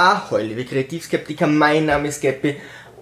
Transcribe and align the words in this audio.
Ahoi, 0.00 0.44
liebe 0.44 0.64
Kreativskeptiker, 0.64 1.48
mein 1.48 1.86
Name 1.86 2.06
ist 2.06 2.20
Geppi 2.20 2.54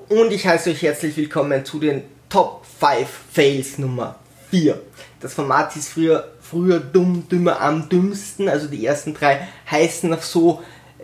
und 0.08 0.32
ich 0.32 0.46
heiße 0.46 0.70
euch 0.70 0.80
herzlich 0.80 1.14
willkommen 1.18 1.62
zu 1.62 1.78
den 1.78 2.04
Top 2.30 2.64
5 2.80 3.06
Fails 3.34 3.76
Nummer 3.76 4.16
4. 4.50 4.80
Das 5.20 5.34
Format 5.34 5.74
hieß 5.74 5.90
früher, 5.90 6.32
früher 6.40 6.80
dumm, 6.80 7.28
dümmer, 7.30 7.60
am 7.60 7.90
dümmsten, 7.90 8.48
also 8.48 8.66
die 8.66 8.86
ersten 8.86 9.12
drei 9.12 9.46
heißen 9.70 10.08
noch 10.08 10.22
so, 10.22 10.62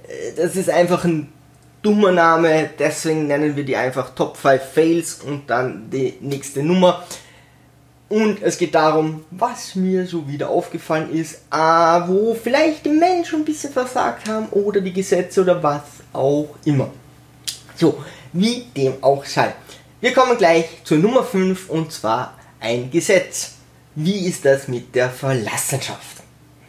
äh, 0.08 0.32
das 0.34 0.56
ist 0.56 0.70
einfach 0.70 1.04
ein 1.04 1.30
dummer 1.82 2.10
Name, 2.10 2.70
deswegen 2.78 3.26
nennen 3.26 3.54
wir 3.54 3.64
die 3.64 3.76
einfach 3.76 4.14
Top 4.14 4.38
5 4.38 4.62
Fails 4.62 5.20
und 5.20 5.50
dann 5.50 5.90
die 5.90 6.14
nächste 6.22 6.62
Nummer. 6.62 7.04
Und 8.12 8.42
es 8.42 8.58
geht 8.58 8.74
darum, 8.74 9.24
was 9.30 9.74
mir 9.74 10.06
so 10.06 10.28
wieder 10.28 10.50
aufgefallen 10.50 11.14
ist, 11.14 11.44
ah, 11.48 12.06
wo 12.06 12.34
vielleicht 12.34 12.84
die 12.84 12.90
Menschen 12.90 13.38
ein 13.38 13.44
bisschen 13.46 13.72
versagt 13.72 14.28
haben 14.28 14.48
oder 14.50 14.82
die 14.82 14.92
Gesetze 14.92 15.40
oder 15.40 15.62
was 15.62 15.80
auch 16.12 16.50
immer. 16.66 16.90
So, 17.74 18.04
wie 18.34 18.66
dem 18.76 19.02
auch 19.02 19.24
sei. 19.24 19.54
Wir 20.02 20.12
kommen 20.12 20.36
gleich 20.36 20.66
zur 20.84 20.98
Nummer 20.98 21.24
5 21.24 21.70
und 21.70 21.90
zwar 21.90 22.34
ein 22.60 22.90
Gesetz. 22.90 23.52
Wie 23.94 24.26
ist 24.26 24.44
das 24.44 24.68
mit 24.68 24.94
der 24.94 25.08
Verlassenschaft? 25.08 26.18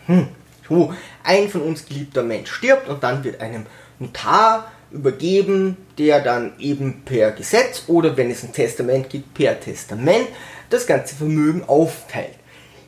Hm, 0.05 0.29
so, 0.69 0.93
ein 1.25 1.49
von 1.49 1.63
uns 1.63 1.85
geliebter 1.85 2.23
Mensch 2.23 2.53
stirbt 2.53 2.87
und 2.87 3.03
dann 3.03 3.21
wird 3.25 3.41
einem 3.41 3.65
Notar 3.99 4.71
übergeben, 4.91 5.75
der 5.97 6.21
dann 6.21 6.53
eben 6.59 7.01
per 7.03 7.31
Gesetz 7.31 7.83
oder 7.87 8.15
wenn 8.15 8.31
es 8.31 8.43
ein 8.43 8.53
Testament 8.53 9.09
gibt, 9.09 9.33
per 9.33 9.59
Testament 9.59 10.29
das 10.73 10.87
ganze 10.87 11.15
Vermögen 11.15 11.63
aufteilt. 11.65 12.35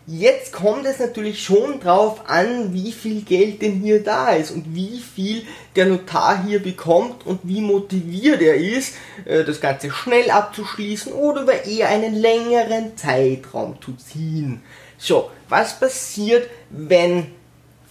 Jetzt 0.08 0.54
kommt 0.54 0.86
es 0.86 1.00
natürlich 1.00 1.44
schon 1.44 1.80
drauf 1.80 2.30
an, 2.30 2.76
wie 2.76 2.92
viel 2.92 3.24
Geld 3.24 3.64
denn 3.64 3.80
hier 3.82 4.04
da 4.04 4.36
ist 4.36 4.52
und 4.52 4.76
wie 4.76 5.00
viel 5.00 5.42
der 5.76 5.88
Notar 5.88 6.46
hier 6.46 6.62
bekommt 6.62 7.26
und 7.26 7.40
wie 7.42 7.60
motiviert 7.60 8.40
er 8.44 8.56
ist, 8.56 8.94
äh, 9.26 9.44
das 9.44 9.60
Ganze 9.60 9.90
schnell 9.90 10.30
abzuschließen 10.30 11.12
oder 11.12 11.42
über 11.42 11.66
eher 11.66 11.90
einen 11.90 12.14
längeren 12.14 12.96
Zeitraum 12.96 13.82
zu 13.82 13.94
ziehen. 13.94 14.62
So, 15.00 15.32
was 15.50 15.80
passiert, 15.80 16.52
wenn 16.70 17.26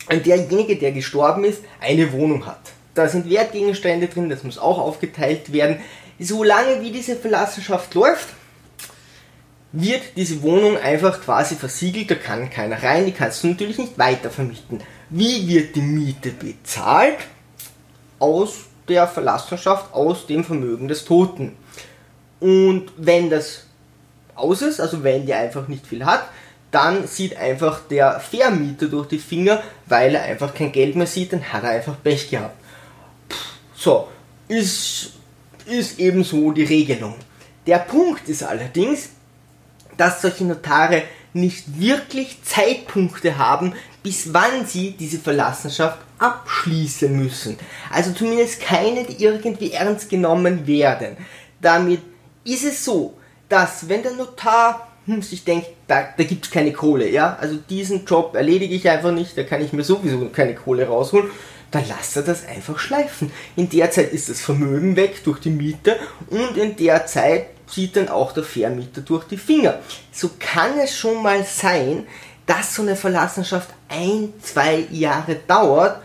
derjenige, 0.09 0.77
der 0.77 0.93
gestorben 0.93 1.43
ist, 1.43 1.63
eine 1.81 2.13
Wohnung 2.13 2.47
hat? 2.47 2.61
Da 2.95 3.09
sind 3.09 3.29
Wertgegenstände 3.29 4.07
drin, 4.07 4.29
das 4.29 4.45
muss 4.45 4.59
auch 4.59 4.79
aufgeteilt 4.79 5.53
werden. 5.53 5.81
Solange 6.21 6.81
wie 6.81 6.93
diese 6.93 7.17
Verlassenschaft 7.17 7.93
läuft, 7.95 8.29
wird 9.77 10.03
diese 10.17 10.41
Wohnung 10.43 10.79
einfach 10.79 11.21
quasi 11.21 11.57
versiegelt, 11.57 12.09
da 12.09 12.15
kann 12.15 12.49
keiner 12.49 12.81
rein, 12.81 13.07
die 13.07 13.13
kannst 13.13 13.43
du 13.43 13.49
natürlich 13.49 13.77
nicht 13.77 13.99
weiter 13.99 14.31
vermieten. 14.31 14.81
Wie 15.11 15.49
wird 15.49 15.75
die 15.75 15.83
Miete 15.83 16.31
bezahlt? 16.31 17.19
Aus 18.21 18.67
der 18.89 19.09
Verlassenschaft, 19.09 19.93
aus 19.93 20.29
dem 20.29 20.45
Vermögen 20.45 20.87
des 20.87 21.05
Toten. 21.05 21.57
Und 22.39 22.93
wenn 22.97 23.31
das 23.31 23.65
aus 24.37 24.63
ist, 24.63 24.81
also 24.81 25.03
wenn 25.03 25.27
der 25.27 25.39
einfach 25.39 25.67
nicht 25.67 25.87
viel 25.87 26.05
hat, 26.05 26.29
dann 26.71 27.09
sieht 27.09 27.37
einfach 27.37 27.81
der 27.91 28.21
Vermieter 28.21 28.87
durch 28.87 29.09
die 29.09 29.19
Finger, 29.19 29.61
weil 29.87 30.15
er 30.15 30.23
einfach 30.23 30.55
kein 30.55 30.71
Geld 30.71 30.95
mehr 30.95 31.07
sieht, 31.09 31.33
dann 31.33 31.53
hat 31.53 31.65
er 31.65 31.71
einfach 31.71 31.97
Pech 32.01 32.31
gehabt. 32.31 32.57
So, 33.75 34.07
ist, 34.47 35.15
ist 35.67 35.99
eben 35.99 36.23
so 36.23 36.53
die 36.53 36.65
Regelung. 36.65 37.17
Der 37.67 37.79
Punkt 37.79 38.29
ist 38.29 38.45
allerdings, 38.45 39.11
dass 39.97 40.23
solche 40.23 40.45
Notare 40.45 41.03
nicht 41.33 41.81
wirklich 41.81 42.39
Zeitpunkte 42.45 43.39
haben, 43.39 43.75
bis 44.03 44.33
wann 44.33 44.67
sie 44.67 44.93
diese 44.93 45.19
Verlassenschaft 45.19 45.99
abschließen 46.19 47.15
müssen. 47.17 47.59
Also 47.91 48.13
zumindest 48.13 48.61
keine, 48.61 49.05
die 49.05 49.23
irgendwie 49.23 49.73
ernst 49.73 50.09
genommen 50.09 50.67
werden. 50.67 51.17
Damit 51.61 52.01
ist 52.45 52.65
es 52.65 52.85
so, 52.85 53.15
dass 53.49 53.89
wenn 53.89 54.03
der 54.03 54.13
Notar 54.13 54.89
hm, 55.07 55.23
sich 55.23 55.45
denkt, 55.45 55.69
da, 55.87 56.09
da 56.17 56.25
gibt 56.25 56.47
es 56.47 56.51
keine 56.51 56.73
Kohle, 56.73 57.09
ja, 57.09 57.37
also 57.41 57.57
diesen 57.57 58.05
Job 58.07 58.35
erledige 58.35 58.75
ich 58.75 58.89
einfach 58.89 59.13
nicht, 59.13 59.37
da 59.37 59.43
kann 59.43 59.63
ich 59.63 59.73
mir 59.73 59.85
sowieso 59.85 60.29
keine 60.29 60.55
Kohle 60.55 60.87
rausholen, 60.87 61.31
dann 61.71 61.85
lasst 61.89 62.17
er 62.17 62.23
das 62.23 62.47
einfach 62.47 62.79
schleifen. 62.79 63.33
In 63.57 63.69
der 63.69 63.91
Zeit 63.91 64.13
ist 64.13 64.29
das 64.29 64.41
Vermögen 64.41 64.97
weg 64.97 65.25
durch 65.25 65.41
die 65.41 65.51
Miete 65.51 65.97
und 66.31 66.57
in 66.57 66.77
der 66.77 67.07
Zeit 67.07 67.47
zieht 67.75 67.97
dann 67.97 68.09
auch 68.09 68.33
der 68.33 68.45
Vermieter 68.45 69.01
durch 69.01 69.25
die 69.25 69.37
Finger. 69.37 69.81
So 70.13 70.31
kann 70.39 70.79
es 70.79 70.97
schon 70.97 71.23
mal 71.23 71.45
sein, 71.45 72.07
dass 72.47 72.77
so 72.77 72.83
eine 72.83 72.95
Verlassenschaft 72.95 73.71
ein, 73.89 74.33
zwei 74.41 74.87
Jahre 74.91 75.37
dauert, 75.49 76.01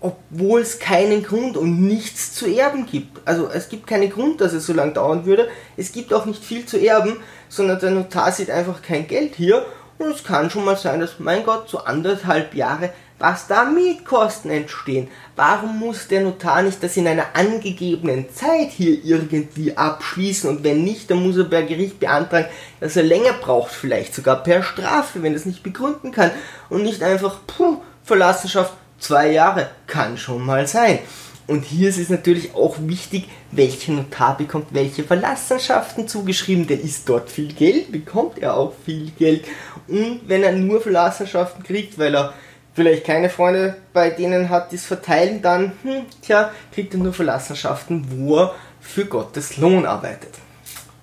obwohl 0.00 0.60
es 0.60 0.78
keinen 0.78 1.24
Grund 1.24 1.56
und 1.56 1.82
nichts 1.82 2.34
zu 2.34 2.46
erben 2.46 2.86
gibt. 2.86 3.26
Also 3.26 3.48
es 3.48 3.68
gibt 3.68 3.86
keinen 3.86 4.10
Grund, 4.10 4.40
dass 4.40 4.52
es 4.52 4.66
so 4.66 4.72
lange 4.72 4.92
dauern 4.92 5.26
würde. 5.26 5.48
Es 5.76 5.92
gibt 5.92 6.14
auch 6.14 6.26
nicht 6.26 6.44
viel 6.44 6.64
zu 6.64 6.78
erben, 6.78 7.16
sondern 7.48 7.80
der 7.80 7.90
Notar 7.90 8.30
sieht 8.30 8.50
einfach 8.50 8.80
kein 8.80 9.08
Geld 9.08 9.34
hier. 9.34 9.66
Und 9.98 10.12
es 10.12 10.22
kann 10.22 10.48
schon 10.48 10.64
mal 10.64 10.76
sein, 10.76 11.00
dass, 11.00 11.18
mein 11.18 11.44
Gott, 11.44 11.68
so 11.68 11.78
anderthalb 11.78 12.54
Jahre 12.54 12.90
was 13.20 13.46
da 13.46 13.66
Mietkosten 13.66 14.50
entstehen. 14.50 15.08
Warum 15.36 15.78
muss 15.78 16.08
der 16.08 16.22
Notar 16.22 16.62
nicht 16.62 16.82
das 16.82 16.96
in 16.96 17.06
einer 17.06 17.26
angegebenen 17.34 18.34
Zeit 18.34 18.70
hier 18.70 19.04
irgendwie 19.04 19.76
abschließen 19.76 20.48
und 20.48 20.64
wenn 20.64 20.82
nicht, 20.82 21.10
dann 21.10 21.22
muss 21.22 21.36
er 21.36 21.44
per 21.44 21.62
Gericht 21.62 22.00
beantragen, 22.00 22.48
dass 22.80 22.96
er 22.96 23.02
länger 23.02 23.34
braucht, 23.34 23.72
vielleicht 23.72 24.14
sogar 24.14 24.42
per 24.42 24.62
Strafe, 24.62 25.22
wenn 25.22 25.34
er 25.34 25.36
es 25.36 25.46
nicht 25.46 25.62
begründen 25.62 26.12
kann 26.12 26.30
und 26.70 26.82
nicht 26.82 27.02
einfach, 27.02 27.40
puh, 27.46 27.76
Verlassenschaft, 28.02 28.72
zwei 28.98 29.30
Jahre, 29.30 29.70
kann 29.86 30.16
schon 30.16 30.44
mal 30.44 30.66
sein. 30.66 30.98
Und 31.46 31.64
hier 31.64 31.88
ist 31.88 31.98
es 31.98 32.10
natürlich 32.10 32.54
auch 32.54 32.76
wichtig, 32.78 33.28
welcher 33.50 33.92
Notar 33.92 34.36
bekommt 34.36 34.68
welche 34.70 35.02
Verlassenschaften 35.02 36.06
zugeschrieben, 36.06 36.66
denn 36.66 36.80
ist 36.80 37.08
dort 37.08 37.28
viel 37.28 37.52
Geld, 37.52 37.92
bekommt 37.92 38.38
er 38.38 38.56
auch 38.56 38.72
viel 38.86 39.10
Geld. 39.18 39.44
Und 39.88 40.20
wenn 40.26 40.44
er 40.44 40.52
nur 40.52 40.80
Verlassenschaften 40.80 41.64
kriegt, 41.64 41.98
weil 41.98 42.14
er 42.14 42.34
vielleicht 42.80 43.04
keine 43.04 43.28
Freunde 43.28 43.76
bei 43.92 44.08
denen 44.08 44.48
hat, 44.48 44.72
die 44.72 44.76
es 44.76 44.86
verteilen, 44.86 45.42
dann, 45.42 45.72
hm, 45.82 46.06
tja, 46.22 46.50
kriegt 46.72 46.94
er 46.94 47.00
nur 47.00 47.12
Verlassenschaften, 47.12 48.06
wo 48.10 48.38
er 48.38 48.54
für 48.80 49.04
Gottes 49.04 49.58
Lohn 49.58 49.84
arbeitet. 49.84 50.30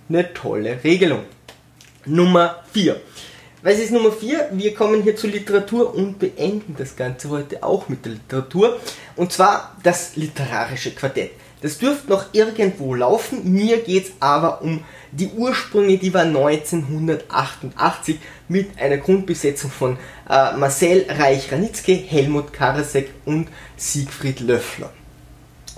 Eine 0.10 0.34
tolle 0.34 0.84
Regelung. 0.84 1.26
Nummer 2.04 2.64
4. 2.74 3.00
Was 3.62 3.78
ist 3.78 3.92
Nummer 3.92 4.12
4? 4.12 4.50
Wir 4.54 4.74
kommen 4.74 5.04
hier 5.04 5.16
zur 5.16 5.30
Literatur 5.30 5.94
und 5.94 6.18
beenden 6.18 6.76
das 6.76 6.96
Ganze 6.96 7.30
heute 7.30 7.62
auch 7.62 7.90
mit 7.90 8.06
der 8.06 8.14
Literatur. 8.14 8.80
Und 9.16 9.32
zwar 9.32 9.76
das 9.84 10.16
literarische 10.16 10.96
Quartett. 10.96 11.34
Das 11.62 11.78
dürfte 11.78 12.10
noch 12.10 12.34
irgendwo 12.34 12.96
laufen. 12.96 13.54
Mir 13.54 13.78
geht 13.84 14.06
es 14.06 14.12
aber 14.20 14.64
um 14.64 14.84
die 15.18 15.30
Ursprünge, 15.30 15.98
die 15.98 16.14
war 16.14 16.24
1988 16.24 18.20
mit 18.48 18.80
einer 18.80 18.98
Grundbesetzung 18.98 19.72
von 19.72 19.98
äh, 20.30 20.56
Marcel 20.56 21.06
Reich-Ranitzky, 21.10 22.06
Helmut 22.08 22.54
Karasek 22.54 23.10
und 23.26 23.48
Siegfried 23.76 24.42
Löffler. 24.42 24.92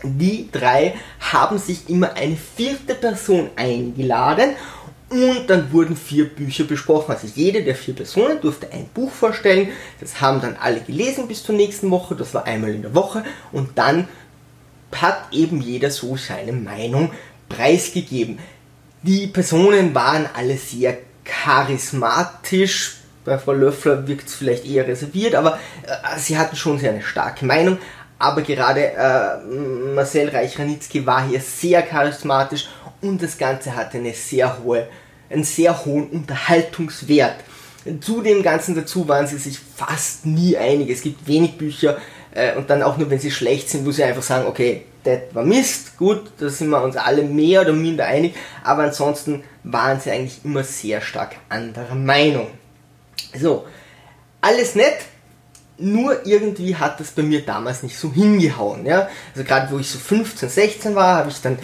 Die 0.04 0.50
drei 0.52 0.96
haben 1.20 1.58
sich 1.58 1.90
immer 1.90 2.14
eine 2.16 2.36
vierte 2.36 2.96
Person 2.96 3.50
eingeladen 3.56 4.52
und 5.10 5.50
dann 5.50 5.72
wurden 5.72 5.96
vier 5.96 6.26
Bücher 6.26 6.66
besprochen. 6.66 7.12
Also 7.12 7.28
jede 7.34 7.64
der 7.64 7.76
vier 7.76 7.96
Personen 7.96 8.42
durfte 8.42 8.72
ein 8.72 8.90
Buch 8.94 9.12
vorstellen. 9.12 9.70
Das 10.00 10.22
haben 10.22 10.42
dann 10.42 10.56
alle 10.58 10.82
gelesen 10.82 11.28
bis 11.28 11.44
zur 11.44 11.56
nächsten 11.56 11.90
Woche. 11.92 12.16
Das 12.16 12.34
war 12.34 12.46
einmal 12.46 12.72
in 12.72 12.82
der 12.82 12.94
Woche. 12.94 13.24
Und 13.52 13.78
dann 13.78 14.08
hat 14.96 15.28
eben 15.32 15.62
jeder 15.62 15.92
so 15.92 16.16
seine 16.16 16.52
Meinung 16.52 17.12
preisgegeben. 17.48 18.40
Die 19.02 19.28
Personen 19.28 19.96
waren 19.96 20.28
alle 20.34 20.58
sehr 20.58 20.98
charismatisch. 21.24 22.98
Bei 23.24 23.38
Frau 23.38 23.54
Löffler 23.54 24.06
wirkt 24.08 24.28
es 24.28 24.36
vielleicht 24.36 24.66
eher 24.66 24.88
reserviert, 24.88 25.36
aber 25.36 25.58
äh, 25.84 26.20
sie 26.20 26.38
hatten 26.38 26.56
schon 26.58 26.80
sehr 26.80 26.92
eine 26.92 27.02
starke 27.02 27.46
Meinung. 27.46 27.78
Aber 28.18 28.42
gerade 28.42 28.92
äh, 28.92 29.38
Marcel 29.96 30.28
Reich-Ranitzky 30.28 31.06
war 31.06 31.26
hier 31.26 31.40
sehr 31.40 31.82
charismatisch 31.82 32.68
und 33.00 33.24
das 33.24 33.38
Ganze 33.38 33.74
hatte 33.74 34.00
eine 34.00 34.14
sehr 34.14 34.62
hohe, 34.62 34.88
einen 35.30 35.46
sehr 35.46 35.86
hohen 35.86 36.10
Unterhaltungswert. 36.10 37.36
Zu 38.02 38.22
dem 38.22 38.44
Ganzen 38.44 38.76
dazu 38.76 39.08
waren 39.08 39.28
sie 39.28 39.38
sich 39.38 39.58
fast 39.78 40.26
nie 40.26 40.58
einig. 40.58 40.90
Es 40.90 41.02
gibt 41.02 41.26
wenig 41.26 41.58
Bücher 41.58 41.98
äh, 42.32 42.58
und 42.58 42.70
dann 42.70 42.84
auch 42.84 42.98
nur, 42.98 43.10
wenn 43.10 43.20
sie 43.20 43.32
schlecht 43.32 43.70
sind, 43.70 43.86
wo 43.86 43.92
sie 43.92 44.04
einfach 44.04 44.24
sagen, 44.24 44.48
okay, 44.48 44.84
das 45.04 45.20
war 45.34 45.44
Mist, 45.44 45.98
gut, 45.98 46.32
da 46.40 46.50
sind 46.50 46.70
wir 46.70 46.84
uns 46.84 46.98
alle 46.98 47.24
mehr 47.24 47.62
oder 47.62 47.74
minder 47.74 48.06
einig, 48.06 48.36
aber 48.64 48.84
ansonsten 48.84 49.44
waren 49.64 50.00
sie 50.00 50.12
eigentlich 50.12 50.42
immer 50.44 50.64
sehr 50.64 51.02
stark 51.02 51.36
anderer 51.48 51.96
Meinung. 51.96 52.48
So, 53.40 53.66
alles 54.42 54.76
nett, 54.76 54.98
nur 55.78 56.26
irgendwie 56.26 56.76
hat 56.76 57.00
das 57.00 57.12
bei 57.12 57.24
mir 57.24 57.46
damals 57.46 57.84
nicht 57.84 57.98
so 57.98 58.12
hingehauen. 58.12 58.86
Ja? 58.86 59.08
Also 59.34 59.48
gerade 59.48 59.72
wo 59.72 59.80
ich 59.80 59.90
so 59.90 59.98
15, 59.98 60.50
16 60.50 60.96
war, 60.96 61.18
habe 61.18 61.30
ich 61.30 61.42
dann, 61.42 61.58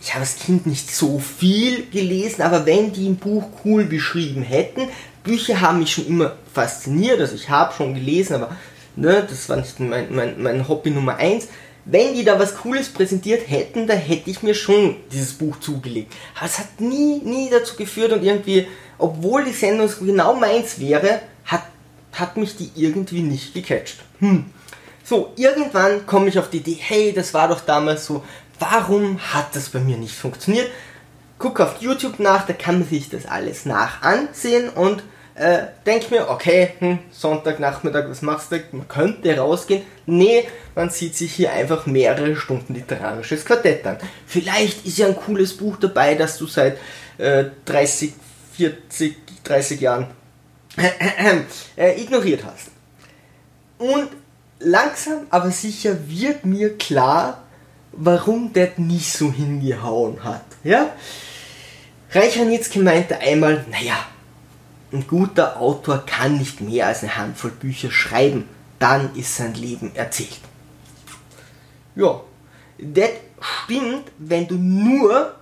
ich 0.00 0.10
habe 0.14 0.20
als 0.20 0.36
Kind 0.36 0.66
nicht 0.66 0.94
so 0.94 1.18
viel 1.18 1.86
gelesen, 1.90 2.42
aber 2.42 2.64
wenn 2.64 2.92
die 2.92 3.08
ein 3.08 3.16
Buch 3.16 3.44
cool 3.64 3.84
beschrieben 3.84 4.42
hätten, 4.42 4.88
Bücher 5.22 5.60
haben 5.60 5.80
mich 5.80 5.92
schon 5.92 6.06
immer 6.06 6.36
fasziniert, 6.54 7.20
also 7.20 7.34
ich 7.34 7.50
habe 7.50 7.74
schon 7.74 7.94
gelesen, 7.94 8.36
aber 8.36 8.56
ne, 8.96 9.26
das 9.28 9.48
war 9.48 9.56
nicht 9.56 9.78
mein, 9.80 10.14
mein, 10.14 10.42
mein 10.42 10.68
Hobby 10.68 10.90
Nummer 10.90 11.16
1 11.16 11.48
wenn 11.90 12.14
die 12.14 12.24
da 12.24 12.38
was 12.38 12.56
Cooles 12.56 12.90
präsentiert 12.90 13.48
hätten, 13.48 13.86
da 13.86 13.94
hätte 13.94 14.30
ich 14.30 14.42
mir 14.42 14.54
schon 14.54 14.96
dieses 15.10 15.32
Buch 15.32 15.58
zugelegt. 15.58 16.12
Aber 16.36 16.46
es 16.46 16.58
hat 16.58 16.80
nie, 16.80 17.20
nie 17.24 17.48
dazu 17.50 17.76
geführt 17.76 18.12
und 18.12 18.22
irgendwie, 18.22 18.66
obwohl 18.98 19.44
die 19.44 19.52
Sendung 19.52 19.90
genau 20.00 20.34
meins 20.34 20.78
wäre, 20.78 21.20
hat, 21.46 21.62
hat 22.12 22.36
mich 22.36 22.56
die 22.56 22.70
irgendwie 22.74 23.22
nicht 23.22 23.54
gecatcht. 23.54 24.00
Hm. 24.20 24.44
So, 25.02 25.32
irgendwann 25.36 26.04
komme 26.04 26.28
ich 26.28 26.38
auf 26.38 26.50
die 26.50 26.58
Idee, 26.58 26.76
hey, 26.78 27.12
das 27.14 27.32
war 27.32 27.48
doch 27.48 27.60
damals 27.60 28.04
so, 28.04 28.22
warum 28.58 29.18
hat 29.32 29.56
das 29.56 29.70
bei 29.70 29.80
mir 29.80 29.96
nicht 29.96 30.14
funktioniert? 30.14 30.68
Guck 31.38 31.60
auf 31.60 31.80
YouTube 31.80 32.18
nach, 32.18 32.44
da 32.44 32.52
kann 32.52 32.80
man 32.80 32.88
sich 32.88 33.08
das 33.08 33.24
alles 33.24 33.64
nach 33.64 34.02
ansehen 34.02 34.68
und 34.68 35.02
äh, 35.38 35.68
denke 35.86 36.14
mir, 36.14 36.28
okay, 36.28 36.70
hm, 36.78 36.98
Sonntagnachmittag, 37.10 38.08
was 38.08 38.22
machst 38.22 38.50
du? 38.52 38.60
Man 38.72 38.88
könnte 38.88 39.36
rausgehen. 39.36 39.82
Nee, 40.06 40.48
man 40.74 40.90
sieht 40.90 41.16
sich 41.16 41.32
hier 41.32 41.52
einfach 41.52 41.86
mehrere 41.86 42.34
Stunden 42.36 42.74
literarisches 42.74 43.44
Quartett 43.44 43.86
an. 43.86 43.98
Vielleicht 44.26 44.84
ist 44.86 44.98
ja 44.98 45.06
ein 45.06 45.16
cooles 45.16 45.56
Buch 45.56 45.76
dabei, 45.76 46.14
das 46.14 46.38
du 46.38 46.46
seit 46.46 46.78
äh, 47.18 47.44
30, 47.64 48.12
40, 48.56 49.16
30 49.44 49.80
Jahren 49.80 50.06
äh, 51.76 52.00
ignoriert 52.00 52.44
hast. 52.44 52.70
Und 53.78 54.08
langsam 54.58 55.26
aber 55.30 55.50
sicher 55.50 55.96
wird 56.08 56.44
mir 56.44 56.76
klar, 56.76 57.44
warum 57.92 58.52
der 58.52 58.72
nicht 58.76 59.12
so 59.12 59.32
hingehauen 59.32 60.24
hat. 60.24 60.44
Ja? 60.64 60.90
Reichernitzki 62.10 62.80
meinte 62.80 63.18
einmal, 63.18 63.64
naja, 63.70 63.98
ein 64.92 65.06
guter 65.06 65.60
Autor 65.60 66.04
kann 66.06 66.38
nicht 66.38 66.60
mehr 66.60 66.86
als 66.86 67.02
eine 67.02 67.16
Handvoll 67.16 67.50
Bücher 67.50 67.90
schreiben, 67.90 68.48
dann 68.78 69.14
ist 69.14 69.36
sein 69.36 69.54
Leben 69.54 69.94
erzählt. 69.94 70.40
Ja, 71.94 72.20
das 72.78 73.10
stimmt, 73.40 74.12
wenn 74.18 74.46
du 74.46 74.54
nur 74.54 75.34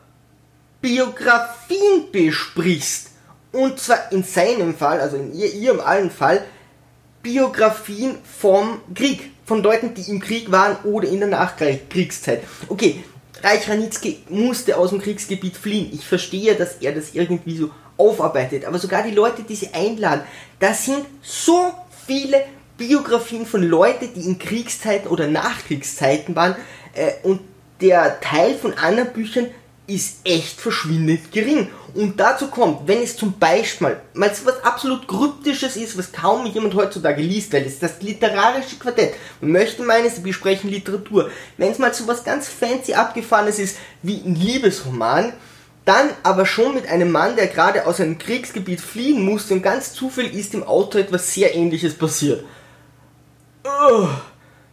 Biografien 0.80 2.10
besprichst. 2.10 3.10
Und 3.52 3.78
zwar 3.78 4.12
in 4.12 4.22
seinem 4.22 4.74
Fall, 4.74 5.00
also 5.00 5.16
in 5.16 5.32
ihrem 5.34 5.80
allen 5.80 6.10
Fall, 6.10 6.44
Biografien 7.22 8.18
vom 8.24 8.80
Krieg. 8.94 9.32
Von 9.44 9.62
Leuten, 9.62 9.94
die 9.94 10.10
im 10.10 10.20
Krieg 10.20 10.50
waren 10.50 10.76
oder 10.84 11.08
in 11.08 11.20
der 11.20 11.28
Nachkriegszeit. 11.28 12.42
Okay, 12.68 13.04
Reich 13.42 13.68
Ranitzky 13.68 14.24
musste 14.28 14.76
aus 14.76 14.90
dem 14.90 15.00
Kriegsgebiet 15.00 15.56
fliehen. 15.56 15.90
Ich 15.92 16.04
verstehe, 16.04 16.56
dass 16.56 16.76
er 16.76 16.92
das 16.92 17.14
irgendwie 17.14 17.56
so 17.56 17.70
aufarbeitet. 17.96 18.64
Aber 18.64 18.78
sogar 18.78 19.02
die 19.02 19.14
Leute, 19.14 19.42
die 19.42 19.54
sie 19.54 19.72
einladen, 19.72 20.22
das 20.58 20.84
sind 20.84 21.04
so 21.22 21.72
viele 22.06 22.44
Biografien 22.76 23.46
von 23.46 23.62
Leuten, 23.62 24.12
die 24.14 24.26
in 24.26 24.38
Kriegszeiten 24.38 25.08
oder 25.08 25.26
Nachkriegszeiten 25.28 26.36
waren. 26.36 26.56
Äh, 26.94 27.12
und 27.22 27.40
der 27.80 28.20
Teil 28.20 28.54
von 28.54 28.74
anderen 28.74 29.12
Büchern 29.12 29.48
ist 29.86 30.18
echt 30.24 30.60
verschwindend 30.60 31.30
gering. 31.30 31.68
Und 31.94 32.18
dazu 32.18 32.48
kommt, 32.48 32.88
wenn 32.88 33.02
es 33.02 33.16
zum 33.16 33.38
Beispiel 33.38 33.96
mal 34.14 34.34
so 34.34 34.44
was 34.44 34.62
absolut 34.64 35.06
Kryptisches 35.06 35.76
ist, 35.76 35.96
was 35.96 36.12
kaum 36.12 36.44
jemand 36.46 36.74
heutzutage 36.74 37.22
liest, 37.22 37.52
weil 37.52 37.64
es 37.64 37.78
das 37.78 38.02
literarische 38.02 38.76
Quartett, 38.76 39.14
man 39.40 39.52
möchte 39.52 39.82
meinen, 39.82 40.10
sie 40.10 40.20
besprechen 40.20 40.70
Literatur. 40.70 41.30
Wenn 41.56 41.70
es 41.70 41.78
mal 41.78 41.94
so 41.94 42.06
was 42.06 42.24
ganz 42.24 42.48
fancy 42.48 42.94
abgefahrenes 42.94 43.58
ist, 43.58 43.76
wie 44.02 44.20
ein 44.24 44.34
Liebesroman, 44.34 45.32
dann 45.86 46.10
aber 46.24 46.44
schon 46.46 46.74
mit 46.74 46.88
einem 46.88 47.10
Mann, 47.10 47.36
der 47.36 47.46
gerade 47.46 47.86
aus 47.86 48.00
einem 48.00 48.18
Kriegsgebiet 48.18 48.80
fliehen 48.80 49.22
musste 49.22 49.54
und 49.54 49.62
ganz 49.62 49.94
zufällig 49.94 50.34
ist 50.34 50.52
im 50.52 50.64
Auto 50.64 50.98
etwas 50.98 51.32
sehr 51.32 51.54
ähnliches 51.54 51.94
passiert. 51.94 52.44
Oh. 53.64 54.08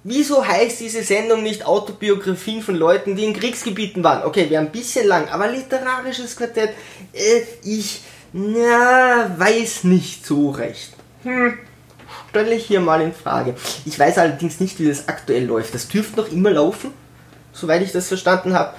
Wieso 0.03 0.45
heißt 0.45 0.81
diese 0.81 1.03
Sendung 1.03 1.43
nicht 1.43 1.65
Autobiografien 1.65 2.61
von 2.61 2.75
Leuten, 2.75 3.15
die 3.15 3.23
in 3.23 3.33
Kriegsgebieten 3.33 4.03
waren? 4.03 4.25
Okay, 4.25 4.49
wäre 4.49 4.61
ein 4.61 4.71
bisschen 4.71 5.07
lang, 5.07 5.29
aber 5.29 5.47
literarisches 5.47 6.35
Quartett, 6.35 6.71
äh, 7.13 7.43
ich, 7.63 8.01
na, 8.33 9.33
weiß 9.37 9.85
nicht 9.85 10.25
so 10.25 10.49
recht. 10.49 10.93
Hm, 11.23 11.57
stelle 12.31 12.55
ich 12.55 12.65
hier 12.65 12.81
mal 12.81 13.01
in 13.01 13.13
Frage. 13.13 13.55
Ich 13.85 13.97
weiß 13.97 14.17
allerdings 14.17 14.59
nicht, 14.59 14.79
wie 14.79 14.89
das 14.89 15.07
aktuell 15.07 15.45
läuft. 15.45 15.73
Das 15.73 15.87
dürfte 15.87 16.19
noch 16.19 16.31
immer 16.31 16.49
laufen, 16.49 16.91
soweit 17.53 17.83
ich 17.83 17.91
das 17.91 18.07
verstanden 18.07 18.55
habe. 18.55 18.73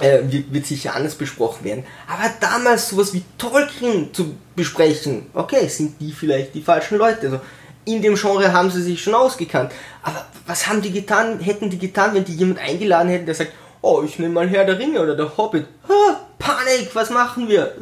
Äh, 0.00 0.22
wird, 0.50 0.66
sicher 0.66 0.96
anders 0.96 1.14
besprochen 1.14 1.64
werden. 1.64 1.84
Aber 2.08 2.28
damals 2.40 2.88
sowas 2.88 3.14
wie 3.14 3.22
Tolkien 3.38 4.12
zu 4.12 4.34
besprechen, 4.56 5.26
okay, 5.34 5.68
sind 5.68 6.00
die 6.00 6.10
vielleicht 6.10 6.52
die 6.52 6.62
falschen 6.62 6.98
Leute. 6.98 7.26
Also, 7.26 7.40
in 7.84 8.02
dem 8.02 8.16
Genre 8.16 8.52
haben 8.52 8.70
sie 8.70 8.82
sich 8.82 9.00
schon 9.00 9.14
ausgekannt. 9.14 9.70
Aber 10.02 10.26
was 10.46 10.66
haben 10.66 10.82
die 10.82 10.90
getan, 10.90 11.38
hätten 11.38 11.70
die 11.70 11.78
getan, 11.78 12.12
wenn 12.12 12.24
die 12.24 12.34
jemand 12.34 12.58
eingeladen 12.58 13.08
hätten, 13.08 13.26
der 13.26 13.36
sagt, 13.36 13.52
oh, 13.82 14.02
ich 14.04 14.18
nehme 14.18 14.34
mal 14.34 14.48
Herr 14.48 14.64
der 14.64 14.78
Ringe 14.78 15.00
oder 15.00 15.14
der 15.14 15.36
Hobbit. 15.36 15.66
Ha, 15.88 16.20
Panik, 16.38 16.90
was 16.94 17.10
machen 17.10 17.48
wir? 17.48 17.74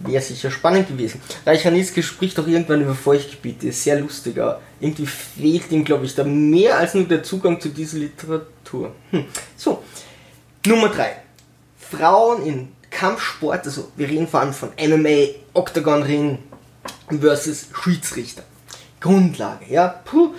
Wäre 0.00 0.22
sicher 0.22 0.50
spannend 0.50 0.88
gewesen. 0.88 1.20
Reichanitzke 1.46 2.02
spricht 2.02 2.38
auch 2.40 2.46
irgendwann 2.48 2.82
über 2.82 2.94
Feuchtgebiete, 2.94 3.68
ist 3.68 3.84
sehr 3.84 4.00
lustig, 4.00 4.40
aber 4.40 4.60
irgendwie 4.80 5.06
fehlt 5.06 5.70
ihm, 5.70 5.84
glaube 5.84 6.06
ich, 6.06 6.14
da 6.16 6.24
mehr 6.24 6.78
als 6.78 6.94
nur 6.94 7.04
der 7.04 7.22
Zugang 7.22 7.60
zu 7.60 7.68
dieser 7.68 7.98
Literatur. 7.98 8.92
Hm. 9.10 9.26
So, 9.56 9.84
Nummer 10.64 10.90
3. 10.90 11.16
Frauen 11.76 12.46
in 12.46 12.68
Kampfsport, 12.88 13.66
also 13.66 13.90
wir 13.96 14.08
reden 14.08 14.28
vor 14.28 14.38
allem 14.38 14.52
von 14.52 14.70
MMA, 14.78 15.34
Octagon 15.54 16.04
Ring 16.04 16.38
versus 17.20 17.66
Schiedsrichter. 17.72 18.44
Grundlage, 19.00 19.64
ja. 19.68 19.88
Puh. 19.88 20.34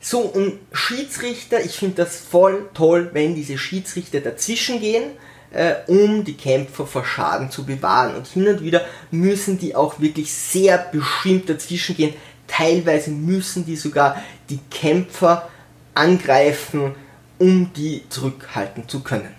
So, 0.00 0.22
und 0.22 0.58
Schiedsrichter, 0.72 1.64
ich 1.64 1.76
finde 1.76 1.94
das 2.02 2.16
voll 2.16 2.68
toll, 2.74 3.10
wenn 3.12 3.36
diese 3.36 3.56
Schiedsrichter 3.56 4.20
dazwischen 4.20 4.80
gehen, 4.80 5.12
äh, 5.52 5.74
um 5.86 6.24
die 6.24 6.36
Kämpfer 6.36 6.84
vor 6.84 7.04
Schaden 7.04 7.52
zu 7.52 7.64
bewahren. 7.64 8.16
Und 8.16 8.26
hin 8.26 8.48
und 8.48 8.62
wieder 8.62 8.84
müssen 9.12 9.58
die 9.60 9.76
auch 9.76 10.00
wirklich 10.00 10.32
sehr 10.32 10.76
bestimmt 10.78 11.48
dazwischen 11.48 11.96
gehen. 11.96 12.14
Teilweise 12.48 13.10
müssen 13.10 13.64
die 13.64 13.76
sogar 13.76 14.20
die 14.50 14.58
Kämpfer 14.72 15.48
angreifen, 15.94 16.96
um 17.38 17.72
die 17.74 18.02
zurückhalten 18.08 18.88
zu 18.88 19.04
können. 19.04 19.35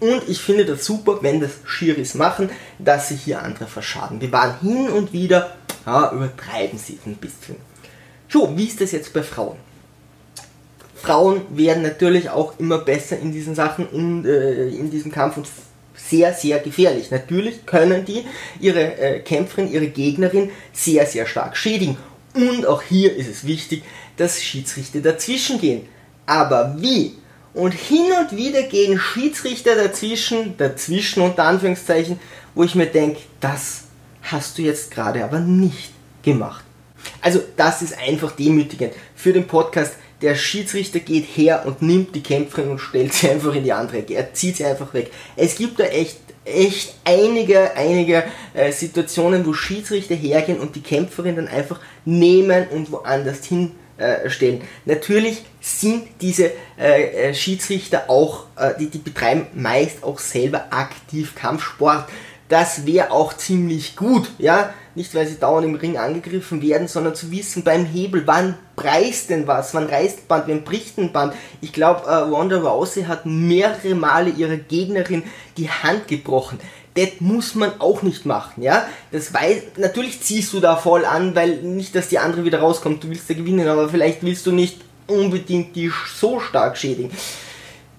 Und 0.00 0.28
ich 0.28 0.40
finde 0.40 0.64
das 0.64 0.84
super, 0.84 1.18
wenn 1.20 1.40
das 1.40 1.50
Schiris 1.64 2.14
machen, 2.14 2.50
dass 2.78 3.08
sie 3.08 3.16
hier 3.16 3.42
andere 3.42 3.66
vor 3.66 3.82
Schaden 3.82 4.18
bewahren. 4.18 4.54
Hin 4.60 4.88
und 4.88 5.12
wieder 5.12 5.56
ja, 5.86 6.10
übertreiben 6.12 6.78
sie 6.78 6.98
ein 7.04 7.16
bisschen. 7.16 7.56
So, 8.28 8.56
wie 8.56 8.64
ist 8.64 8.80
das 8.80 8.92
jetzt 8.92 9.12
bei 9.12 9.22
Frauen? 9.22 9.56
Frauen 10.94 11.42
werden 11.50 11.82
natürlich 11.82 12.28
auch 12.28 12.58
immer 12.58 12.78
besser 12.78 13.18
in 13.18 13.32
diesen 13.32 13.54
Sachen 13.54 13.86
und 13.86 14.26
äh, 14.26 14.68
in 14.68 14.90
diesem 14.90 15.10
Kampf 15.10 15.38
und 15.38 15.48
sehr, 15.94 16.32
sehr 16.32 16.58
gefährlich. 16.58 17.10
Natürlich 17.10 17.66
können 17.66 18.04
die 18.04 18.24
ihre 18.60 18.96
äh, 18.98 19.20
Kämpferin, 19.20 19.70
ihre 19.70 19.88
Gegnerin 19.88 20.50
sehr, 20.72 21.06
sehr 21.06 21.26
stark 21.26 21.56
schädigen. 21.56 21.96
Und 22.34 22.66
auch 22.66 22.82
hier 22.82 23.14
ist 23.16 23.28
es 23.28 23.46
wichtig, 23.46 23.82
dass 24.16 24.42
Schiedsrichter 24.42 25.00
dazwischen 25.00 25.60
gehen. 25.60 25.86
Aber 26.26 26.76
wie? 26.78 27.16
Und 27.52 27.72
hin 27.72 28.06
und 28.20 28.36
wieder 28.36 28.62
gehen 28.62 28.98
Schiedsrichter 28.98 29.74
dazwischen, 29.74 30.56
dazwischen 30.56 31.22
unter 31.22 31.44
Anführungszeichen, 31.44 32.20
wo 32.54 32.62
ich 32.62 32.74
mir 32.74 32.86
denke, 32.86 33.20
das 33.40 33.84
hast 34.22 34.58
du 34.58 34.62
jetzt 34.62 34.90
gerade 34.90 35.24
aber 35.24 35.40
nicht 35.40 35.92
gemacht. 36.22 36.64
Also 37.20 37.40
das 37.56 37.82
ist 37.82 37.98
einfach 37.98 38.32
demütigend 38.32 38.92
für 39.14 39.32
den 39.32 39.46
Podcast. 39.46 39.94
Der 40.22 40.34
Schiedsrichter 40.34 41.00
geht 41.00 41.24
her 41.34 41.62
und 41.64 41.80
nimmt 41.80 42.14
die 42.14 42.22
Kämpferin 42.22 42.70
und 42.70 42.78
stellt 42.78 43.14
sie 43.14 43.30
einfach 43.30 43.54
in 43.54 43.64
die 43.64 43.72
andere 43.72 43.98
Ecke. 43.98 44.14
Er 44.14 44.34
zieht 44.34 44.56
sie 44.56 44.66
einfach 44.66 44.92
weg. 44.92 45.10
Es 45.34 45.56
gibt 45.56 45.80
da 45.80 45.84
echt, 45.84 46.18
echt 46.44 46.94
einige, 47.04 47.74
einige 47.74 48.24
äh, 48.52 48.70
Situationen, 48.70 49.46
wo 49.46 49.54
Schiedsrichter 49.54 50.14
hergehen 50.14 50.60
und 50.60 50.76
die 50.76 50.82
Kämpferin 50.82 51.36
dann 51.36 51.48
einfach 51.48 51.80
nehmen 52.04 52.68
und 52.68 52.92
woanders 52.92 53.40
hinstellen. 54.22 54.62
Natürlich 54.84 55.42
sind 55.60 56.08
diese 56.20 56.52
äh, 56.78 57.28
äh, 57.28 57.34
Schiedsrichter 57.34 58.04
auch, 58.08 58.46
äh, 58.56 58.72
die, 58.78 58.88
die 58.88 58.98
betreiben 58.98 59.46
meist 59.54 60.02
auch 60.02 60.18
selber 60.18 60.66
aktiv 60.70 61.34
Kampfsport. 61.34 62.06
Das 62.48 62.84
wäre 62.84 63.12
auch 63.12 63.32
ziemlich 63.34 63.94
gut, 63.94 64.28
ja. 64.38 64.74
Nicht, 64.96 65.14
weil 65.14 65.24
sie 65.24 65.38
dauernd 65.38 65.64
im 65.64 65.76
Ring 65.76 65.98
angegriffen 65.98 66.60
werden, 66.62 66.88
sondern 66.88 67.14
zu 67.14 67.30
wissen 67.30 67.62
beim 67.62 67.84
Hebel, 67.84 68.26
wann 68.26 68.58
preist 68.74 69.30
denn 69.30 69.46
was, 69.46 69.72
wann 69.72 69.86
reißt 69.86 70.26
Band, 70.26 70.48
wann 70.48 70.64
bricht 70.64 70.98
ein 70.98 71.12
Band. 71.12 71.32
Ich 71.60 71.72
glaube, 71.72 72.08
äh, 72.08 72.14
Ronda 72.14 72.58
Rousey 72.58 73.04
hat 73.04 73.24
mehrere 73.24 73.94
Male 73.94 74.30
ihrer 74.30 74.56
Gegnerin 74.56 75.22
die 75.56 75.70
Hand 75.70 76.08
gebrochen. 76.08 76.58
Das 76.94 77.08
muss 77.20 77.54
man 77.54 77.80
auch 77.80 78.02
nicht 78.02 78.26
machen, 78.26 78.62
ja. 78.62 78.86
Das 79.12 79.32
weiß, 79.32 79.62
natürlich 79.76 80.20
ziehst 80.20 80.52
du 80.52 80.60
da 80.60 80.76
voll 80.76 81.04
an, 81.04 81.34
weil 81.36 81.62
nicht, 81.62 81.94
dass 81.94 82.08
die 82.08 82.18
andere 82.18 82.44
wieder 82.44 82.60
rauskommt, 82.60 83.04
du 83.04 83.08
willst 83.08 83.28
ja 83.28 83.36
gewinnen, 83.36 83.68
aber 83.68 83.88
vielleicht 83.88 84.22
willst 84.22 84.44
du 84.46 84.52
nicht 84.52 84.78
unbedingt 85.06 85.76
die 85.76 85.90
so 86.16 86.40
stark 86.40 86.76
schädigen. 86.76 87.10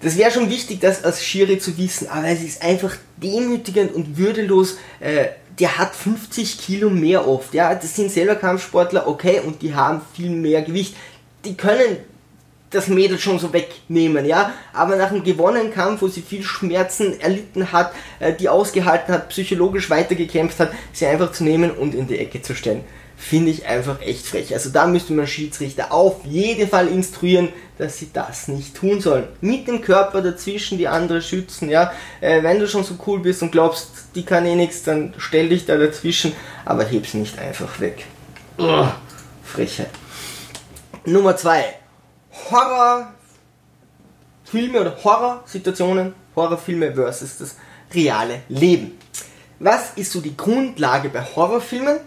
Das 0.02 0.18
wäre 0.18 0.32
schon 0.32 0.50
wichtig, 0.50 0.80
das 0.80 1.04
als 1.04 1.24
Schiri 1.24 1.60
zu 1.60 1.78
wissen, 1.78 2.08
aber 2.08 2.28
es 2.28 2.42
ist 2.42 2.64
einfach 2.64 2.96
demütigend 3.18 3.94
und 3.94 4.18
würdelos. 4.18 4.78
Äh, 5.00 5.28
der 5.60 5.78
hat 5.78 5.96
50 5.96 6.58
Kilo 6.58 6.90
mehr 6.90 7.28
oft. 7.28 7.54
Ja, 7.54 7.76
das 7.76 7.96
sind 7.96 8.12
selber 8.12 8.36
Kampfsportler, 8.36 9.08
okay, 9.08 9.42
und 9.46 9.62
die 9.62 9.76
haben 9.76 10.02
viel 10.14 10.32
mehr 10.32 10.64
Gewicht. 10.64 10.96
Die 11.46 11.56
können 11.56 11.98
das 12.72 12.88
Mädel 12.88 13.20
schon 13.20 13.38
so 13.38 13.54
wegnehmen, 13.54 14.26
ja. 14.26 14.54
Aber 14.74 14.96
nach 14.96 15.12
einem 15.12 15.24
gewonnenen 15.24 15.72
Kampf, 15.72 16.02
wo 16.02 16.08
sie 16.08 16.22
viel 16.22 16.42
Schmerzen 16.42 17.20
erlitten 17.20 17.72
hat, 17.72 17.94
äh, 18.20 18.34
die 18.34 18.50
ausgehalten 18.50 19.14
hat, 19.14 19.30
psychologisch 19.30 19.90
weitergekämpft 19.90 20.60
hat, 20.60 20.72
sie 20.94 21.06
einfach 21.06 21.32
zu 21.32 21.44
nehmen 21.44 21.72
und 21.72 21.94
in 21.94 22.08
die 22.08 22.18
Ecke 22.18 22.42
zu 22.42 22.56
stellen. 22.56 22.84
Finde 23.18 23.52
ich 23.52 23.68
einfach 23.68 24.02
echt 24.02 24.26
frech. 24.26 24.52
Also 24.54 24.72
da 24.72 24.88
müsste 24.88 25.14
man 25.14 25.28
Schiedsrichter 25.28 25.92
auf 25.92 26.26
jeden 26.26 26.68
Fall 26.68 26.88
instruieren, 26.88 27.50
dass 27.78 28.00
sie 28.00 28.10
das 28.12 28.48
nicht 28.48 28.76
tun 28.76 29.00
sollen. 29.00 29.28
Mit 29.42 29.68
dem 29.68 29.82
Körper 29.82 30.24
dazwischen 30.24 30.80
die 30.80 30.88
andere 30.88 31.22
schützen, 31.22 31.70
ja. 31.70 31.92
Äh, 32.22 32.42
wenn 32.42 32.60
du 32.60 32.68
schon 32.68 32.84
so 32.84 32.96
cool 33.06 33.20
bist 33.20 33.44
und 33.44 33.52
glaubst, 33.52 33.90
die 34.16 34.24
kann 34.24 34.46
eh 34.46 34.56
nichts, 34.56 34.84
dann 34.84 35.14
stell 35.18 35.50
dich 35.50 35.66
da 35.66 35.78
dazwischen, 35.78 36.32
aber 36.66 36.86
heb 36.86 37.06
sie 37.06 37.18
nicht 37.18 37.38
einfach 37.38 37.80
weg. 37.80 38.06
Ugh, 38.58 38.88
Frechheit. 39.44 39.90
Nummer 41.06 41.36
zwei 41.36 41.81
Horrorfilme 42.50 43.12
oder 44.80 44.98
Horrorsituationen, 45.04 46.14
Horrorfilme 46.36 46.94
versus 46.94 47.38
das 47.38 47.56
reale 47.94 48.42
Leben. 48.50 48.98
Was 49.60 49.92
ist 49.96 50.12
so 50.12 50.22
die 50.22 50.36
Grundlage 50.36 51.10
bei 51.10 51.22
Horrorfilmen? 51.22 52.00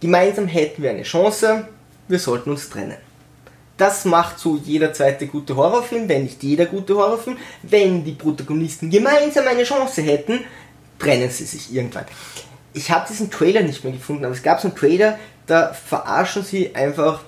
Gemeinsam 0.00 0.46
hätten 0.46 0.82
wir 0.82 0.90
eine 0.90 1.02
Chance, 1.02 1.68
wir 2.06 2.18
sollten 2.18 2.50
uns 2.50 2.70
trennen. 2.70 2.96
Das 3.76 4.04
macht 4.04 4.38
so 4.38 4.56
jeder 4.56 4.92
zweite 4.92 5.26
gute 5.26 5.54
Horrorfilm, 5.54 6.08
wenn 6.08 6.24
nicht 6.24 6.42
jeder 6.42 6.66
gute 6.66 6.96
Horrorfilm. 6.96 7.36
Wenn 7.62 8.04
die 8.04 8.12
Protagonisten 8.12 8.90
gemeinsam 8.90 9.46
eine 9.46 9.62
Chance 9.62 10.02
hätten, 10.02 10.40
trennen 10.98 11.30
sie 11.30 11.44
sich 11.44 11.72
irgendwann. 11.72 12.06
Ich 12.72 12.90
habe 12.90 13.06
diesen 13.08 13.30
Trailer 13.30 13.62
nicht 13.62 13.84
mehr 13.84 13.92
gefunden, 13.92 14.24
aber 14.24 14.34
es 14.34 14.42
gab 14.42 14.60
so 14.60 14.68
einen 14.68 14.76
Trailer, 14.76 15.18
da 15.46 15.72
verarschen 15.72 16.42
sie 16.42 16.74
einfach 16.74 17.20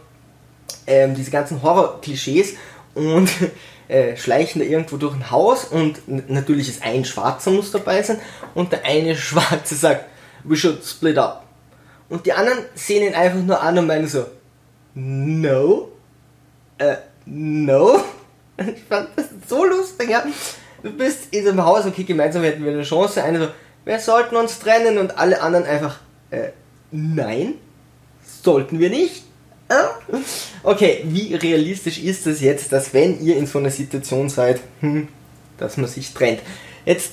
ähm, 0.87 1.15
diese 1.15 1.31
ganzen 1.31 1.63
Horror-Klischees 1.63 2.55
und 2.95 3.31
äh, 3.89 4.17
schleichen 4.17 4.61
da 4.61 4.67
irgendwo 4.67 4.97
durch 4.97 5.15
ein 5.15 5.31
Haus 5.31 5.65
und 5.65 6.01
natürlich 6.31 6.69
ist 6.69 6.83
ein 6.83 7.05
Schwarzer 7.05 7.51
muss 7.51 7.71
dabei 7.71 8.03
sein 8.03 8.21
und 8.55 8.73
der 8.73 8.85
eine 8.85 9.17
Schwarze 9.17 9.75
sagt, 9.75 10.07
we 10.45 10.57
should 10.57 10.85
split 10.85 11.19
up. 11.19 11.45
Und 12.09 12.27
die 12.27 12.33
anderen 12.33 12.59
sehen 12.75 13.07
ihn 13.07 13.15
einfach 13.15 13.41
nur 13.41 13.61
an 13.61 13.79
und 13.79 13.87
meinen 13.87 14.09
so, 14.09 14.27
no, 14.95 15.89
äh, 16.79 16.97
no. 17.27 18.01
Ich 18.59 18.83
fand 18.91 19.09
das 19.17 19.27
so 19.49 19.65
lustig, 19.65 20.11
ja. 20.11 20.23
Du 20.83 20.91
bist 20.91 21.29
in 21.31 21.49
einem 21.49 21.65
Haus, 21.65 21.87
okay, 21.87 22.05
gemeinsam 22.05 22.43
hätten 22.43 22.63
wir 22.63 22.73
eine 22.73 22.83
Chance. 22.83 23.23
Einer 23.23 23.39
so, 23.39 23.49
wir 23.87 23.99
sollten 23.99 24.37
uns 24.37 24.59
trennen 24.59 24.99
und 24.99 25.17
alle 25.17 25.41
anderen 25.41 25.65
einfach, 25.65 25.99
äh, 26.31 26.51
nein, 26.91 27.55
sollten 28.43 28.79
wir 28.79 28.91
nicht. 28.91 29.25
Okay, 30.63 31.05
wie 31.05 31.35
realistisch 31.35 31.99
ist 31.99 32.27
es 32.27 32.41
jetzt, 32.41 32.73
dass 32.73 32.93
wenn 32.93 33.21
ihr 33.21 33.37
in 33.37 33.47
so 33.47 33.59
einer 33.59 33.71
Situation 33.71 34.29
seid, 34.29 34.61
hm, 34.81 35.09
dass 35.59 35.77
man 35.77 35.89
sich 35.89 36.13
trennt? 36.13 36.41
Jetzt, 36.85 37.13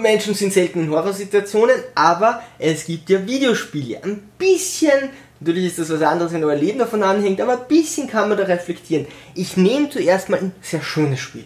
Menschen 0.00 0.34
sind 0.34 0.52
selten 0.52 0.80
in 0.80 0.90
Horrorsituationen, 0.90 1.76
aber 1.94 2.42
es 2.58 2.86
gibt 2.86 3.10
ja 3.10 3.26
Videospiele. 3.26 4.02
Ein 4.02 4.22
bisschen, 4.38 5.10
natürlich 5.40 5.66
ist 5.66 5.78
das 5.78 5.90
was 5.90 6.02
anderes, 6.02 6.32
wenn 6.32 6.44
euer 6.44 6.56
Leben 6.56 6.78
davon 6.78 7.02
anhängt, 7.02 7.40
aber 7.40 7.60
ein 7.60 7.68
bisschen 7.68 8.08
kann 8.08 8.28
man 8.28 8.38
da 8.38 8.44
reflektieren. 8.44 9.06
Ich 9.34 9.56
nehme 9.56 9.90
zuerst 9.90 10.28
mal 10.28 10.40
ein 10.40 10.52
sehr 10.60 10.82
schönes 10.82 11.20
Spiel. 11.20 11.44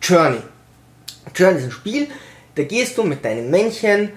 Journey. 0.00 0.40
Journey 1.34 1.58
ist 1.58 1.64
ein 1.64 1.70
Spiel, 1.70 2.08
da 2.54 2.62
gehst 2.64 2.96
du 2.98 3.02
mit 3.02 3.24
deinem 3.24 3.50
Männchen 3.50 4.10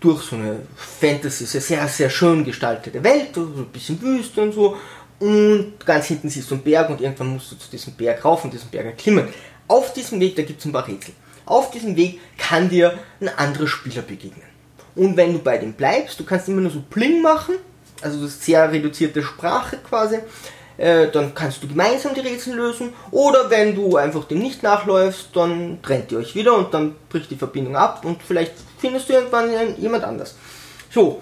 durch 0.00 0.22
so 0.22 0.36
eine 0.36 0.60
Fantasy, 0.76 1.46
sehr, 1.46 1.88
sehr 1.88 2.10
schön 2.10 2.44
gestaltete 2.44 3.02
Welt, 3.02 3.34
so 3.34 3.42
ein 3.42 3.66
bisschen 3.72 4.00
Wüste 4.00 4.42
und 4.42 4.52
so. 4.52 4.76
Und 5.20 5.74
ganz 5.84 6.06
hinten 6.06 6.28
siehst 6.28 6.50
du 6.50 6.54
einen 6.54 6.62
Berg 6.62 6.90
und 6.90 7.00
irgendwann 7.00 7.34
musst 7.34 7.50
du 7.50 7.56
zu 7.56 7.70
diesem 7.70 7.94
Berg 7.94 8.24
rauf 8.24 8.44
und 8.44 8.52
diesen 8.52 8.70
Berg 8.70 8.86
erklimmen. 8.86 9.28
Auf 9.66 9.92
diesem 9.92 10.20
Weg, 10.20 10.36
da 10.36 10.42
gibt 10.42 10.60
es 10.60 10.66
ein 10.66 10.72
paar 10.72 10.86
Rätsel. 10.86 11.14
Auf 11.44 11.70
diesem 11.70 11.96
Weg 11.96 12.20
kann 12.36 12.68
dir 12.68 12.98
ein 13.20 13.28
anderer 13.28 13.66
Spieler 13.66 14.02
begegnen. 14.02 14.46
Und 14.94 15.16
wenn 15.16 15.32
du 15.32 15.38
bei 15.38 15.58
dem 15.58 15.72
bleibst, 15.72 16.18
du 16.20 16.24
kannst 16.24 16.48
immer 16.48 16.60
nur 16.60 16.70
so 16.70 16.82
Pling 16.88 17.20
machen, 17.22 17.56
also 18.00 18.20
das 18.22 18.30
ist 18.30 18.44
sehr 18.44 18.70
reduzierte 18.70 19.22
Sprache 19.22 19.78
quasi, 19.78 20.18
äh, 20.76 21.08
dann 21.08 21.34
kannst 21.34 21.62
du 21.62 21.68
gemeinsam 21.68 22.14
die 22.14 22.20
Rätsel 22.20 22.54
lösen. 22.54 22.92
Oder 23.10 23.50
wenn 23.50 23.74
du 23.74 23.96
einfach 23.96 24.24
dem 24.24 24.38
nicht 24.38 24.62
nachläufst, 24.62 25.30
dann 25.34 25.80
trennt 25.82 26.12
ihr 26.12 26.18
euch 26.18 26.34
wieder 26.34 26.56
und 26.56 26.72
dann 26.72 26.94
bricht 27.08 27.30
die 27.30 27.36
Verbindung 27.36 27.76
ab 27.76 28.04
und 28.04 28.22
vielleicht 28.22 28.54
findest 28.78 29.08
du 29.08 29.14
irgendwann 29.14 29.50
jemand 29.78 30.04
anders. 30.04 30.34
So, 30.90 31.20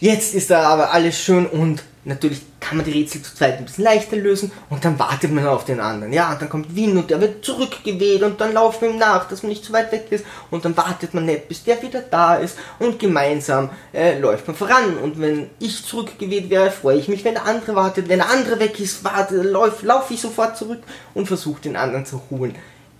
jetzt 0.00 0.34
ist 0.34 0.50
da 0.50 0.62
aber 0.68 0.92
alles 0.92 1.18
schön 1.18 1.46
und 1.46 1.82
natürlich 2.04 2.40
kann 2.60 2.76
man 2.76 2.86
die 2.86 2.92
Rätsel 2.92 3.22
zu 3.22 3.34
zweit 3.34 3.58
ein 3.58 3.64
bisschen 3.64 3.84
leichter 3.84 4.16
lösen 4.16 4.50
und 4.70 4.84
dann 4.84 4.98
wartet 4.98 5.32
man 5.32 5.46
auf 5.46 5.64
den 5.64 5.80
anderen. 5.80 6.12
Ja, 6.12 6.32
und 6.32 6.40
dann 6.40 6.48
kommt 6.48 6.74
Wien 6.74 6.96
und 6.96 7.10
der 7.10 7.20
wird 7.20 7.44
zurückgeweht 7.44 8.22
und 8.22 8.40
dann 8.40 8.52
laufen 8.52 8.82
wir 8.82 8.90
ihm 8.90 8.98
nach, 8.98 9.28
dass 9.28 9.42
man 9.42 9.50
nicht 9.50 9.64
zu 9.64 9.72
weit 9.72 9.92
weg 9.92 10.06
ist 10.10 10.24
und 10.50 10.64
dann 10.64 10.76
wartet 10.76 11.14
man 11.14 11.26
nicht, 11.26 11.48
bis 11.48 11.64
der 11.64 11.82
wieder 11.82 12.00
da 12.00 12.36
ist 12.36 12.56
und 12.78 12.98
gemeinsam 12.98 13.70
äh, 13.92 14.18
läuft 14.18 14.46
man 14.46 14.56
voran. 14.56 14.96
Und 15.02 15.20
wenn 15.20 15.50
ich 15.58 15.84
zurückgeweht 15.84 16.50
wäre, 16.50 16.70
freue 16.70 16.98
ich 16.98 17.08
mich, 17.08 17.24
wenn 17.24 17.34
der 17.34 17.46
andere 17.46 17.74
wartet. 17.74 18.08
Wenn 18.08 18.18
der 18.18 18.30
andere 18.30 18.58
weg 18.60 18.78
ist, 18.80 19.04
warte, 19.04 19.42
laufe 19.42 19.84
lauf 19.84 20.10
ich 20.10 20.20
sofort 20.20 20.56
zurück 20.56 20.82
und 21.14 21.26
versuche 21.26 21.60
den 21.60 21.76
anderen 21.76 22.06
zu 22.06 22.22
holen. 22.30 22.54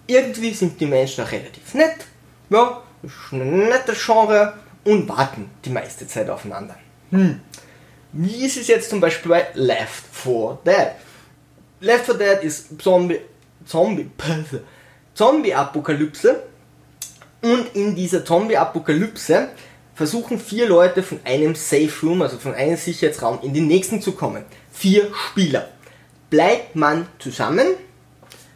Irgendwie 0.07 0.53
sind 0.53 0.81
die 0.81 0.87
Menschen 0.87 1.25
auch 1.25 1.33
relativ 1.33 1.73
nett. 1.75 1.97
Ja, 2.51 2.83
nettes 3.31 4.05
Genre 4.05 4.55
und 4.85 5.09
warten 5.09 5.51
die 5.65 5.71
meiste 5.71 6.07
Zeit 6.07 6.29
aufeinander. 6.31 6.77
Hm. 7.11 7.41
Wie 8.13 8.45
ist 8.45 8.57
es 8.57 8.69
jetzt 8.69 8.91
zum 8.91 9.01
Beispiel 9.01 9.31
bei 9.31 9.47
Left 9.55 10.05
4 10.13 10.59
Dead? 10.65 10.91
Left 11.81 12.07
4 12.07 12.15
Dead 12.15 12.43
ist 12.43 12.81
Zombie, 12.81 13.21
Zombie, 13.67 14.11
Zombie-Apokalypse 15.15 16.43
und 17.43 17.75
in 17.75 17.95
dieser 17.95 18.25
Zombie-Apokalypse 18.25 19.49
versuchen 19.95 20.39
vier 20.39 20.69
Leute 20.69 21.03
von 21.03 21.21
einem 21.25 21.55
Safe 21.55 21.93
Room, 22.03 22.23
also 22.23 22.39
von 22.39 22.55
einem 22.55 22.77
Sicherheitsraum, 22.77 23.41
in 23.43 23.55
den 23.55 23.67
nächsten 23.67 24.01
zu 24.01 24.13
kommen. 24.13 24.45
Vier 24.73 25.13
Spieler. 25.15 25.69
Bleibt 26.31 26.75
man 26.75 27.07
zusammen, 27.19 27.67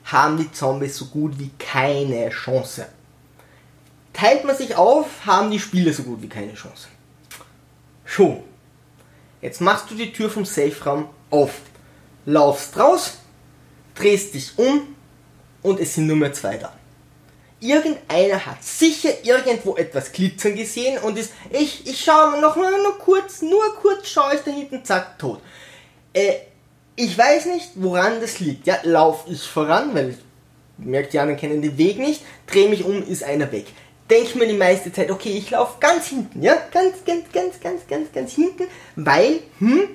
haben 0.04 0.38
die 0.38 0.50
Zombies 0.50 0.96
so 0.96 1.06
gut 1.06 1.38
wie 1.38 1.50
keine 1.58 2.30
Chance. 2.30 2.86
Teilt 4.18 4.44
man 4.44 4.56
sich 4.56 4.74
auf, 4.74 5.06
haben 5.26 5.48
die 5.52 5.60
Spieler 5.60 5.92
so 5.92 6.02
gut 6.02 6.20
wie 6.20 6.28
keine 6.28 6.54
Chance. 6.54 6.88
Schon. 8.04 8.42
Jetzt 9.40 9.60
machst 9.60 9.88
du 9.88 9.94
die 9.94 10.12
Tür 10.12 10.28
vom 10.28 10.44
Safe-Raum 10.44 11.08
auf, 11.30 11.52
laufst 12.26 12.76
raus, 12.76 13.18
drehst 13.94 14.34
dich 14.34 14.58
um 14.58 14.96
und 15.62 15.78
es 15.78 15.94
sind 15.94 16.08
nur 16.08 16.16
mehr 16.16 16.32
zwei 16.32 16.56
da. 16.56 16.72
Irgendeiner 17.60 18.44
hat 18.44 18.64
sicher 18.64 19.10
irgendwo 19.22 19.76
etwas 19.76 20.10
glitzern 20.10 20.56
gesehen 20.56 20.98
und 20.98 21.16
ist, 21.16 21.32
ich, 21.50 21.86
ich 21.86 22.02
schaue 22.02 22.40
noch 22.40 22.56
nur, 22.56 22.70
nur 22.70 22.98
kurz, 22.98 23.40
nur 23.40 23.72
kurz 23.80 24.08
schaue 24.08 24.34
ich 24.34 24.40
da 24.40 24.50
hinten, 24.50 24.84
zack, 24.84 25.16
tot. 25.20 25.40
Äh, 26.12 26.34
ich 26.96 27.16
weiß 27.16 27.46
nicht, 27.46 27.70
woran 27.76 28.20
das 28.20 28.40
liegt. 28.40 28.66
Ja, 28.66 28.78
lauf 28.82 29.26
ich 29.28 29.46
voran, 29.46 29.94
weil 29.94 30.10
ich 30.10 30.16
merke, 30.76 31.10
die 31.10 31.20
anderen 31.20 31.38
kennen 31.38 31.62
den 31.62 31.78
Weg 31.78 31.98
nicht, 31.98 32.22
drehe 32.48 32.68
mich 32.68 32.82
um, 32.82 33.06
ist 33.06 33.22
einer 33.22 33.52
weg 33.52 33.66
denke 34.10 34.38
mir 34.38 34.46
die 34.46 34.56
meiste 34.56 34.92
Zeit, 34.92 35.10
okay, 35.10 35.30
ich 35.30 35.50
laufe 35.50 35.78
ganz 35.80 36.06
hinten, 36.06 36.42
ja, 36.42 36.56
ganz, 36.72 37.04
ganz, 37.04 37.30
ganz, 37.32 37.60
ganz, 37.60 37.86
ganz, 37.86 38.12
ganz 38.12 38.32
hinten, 38.32 38.64
weil, 38.96 39.40
hm, 39.58 39.88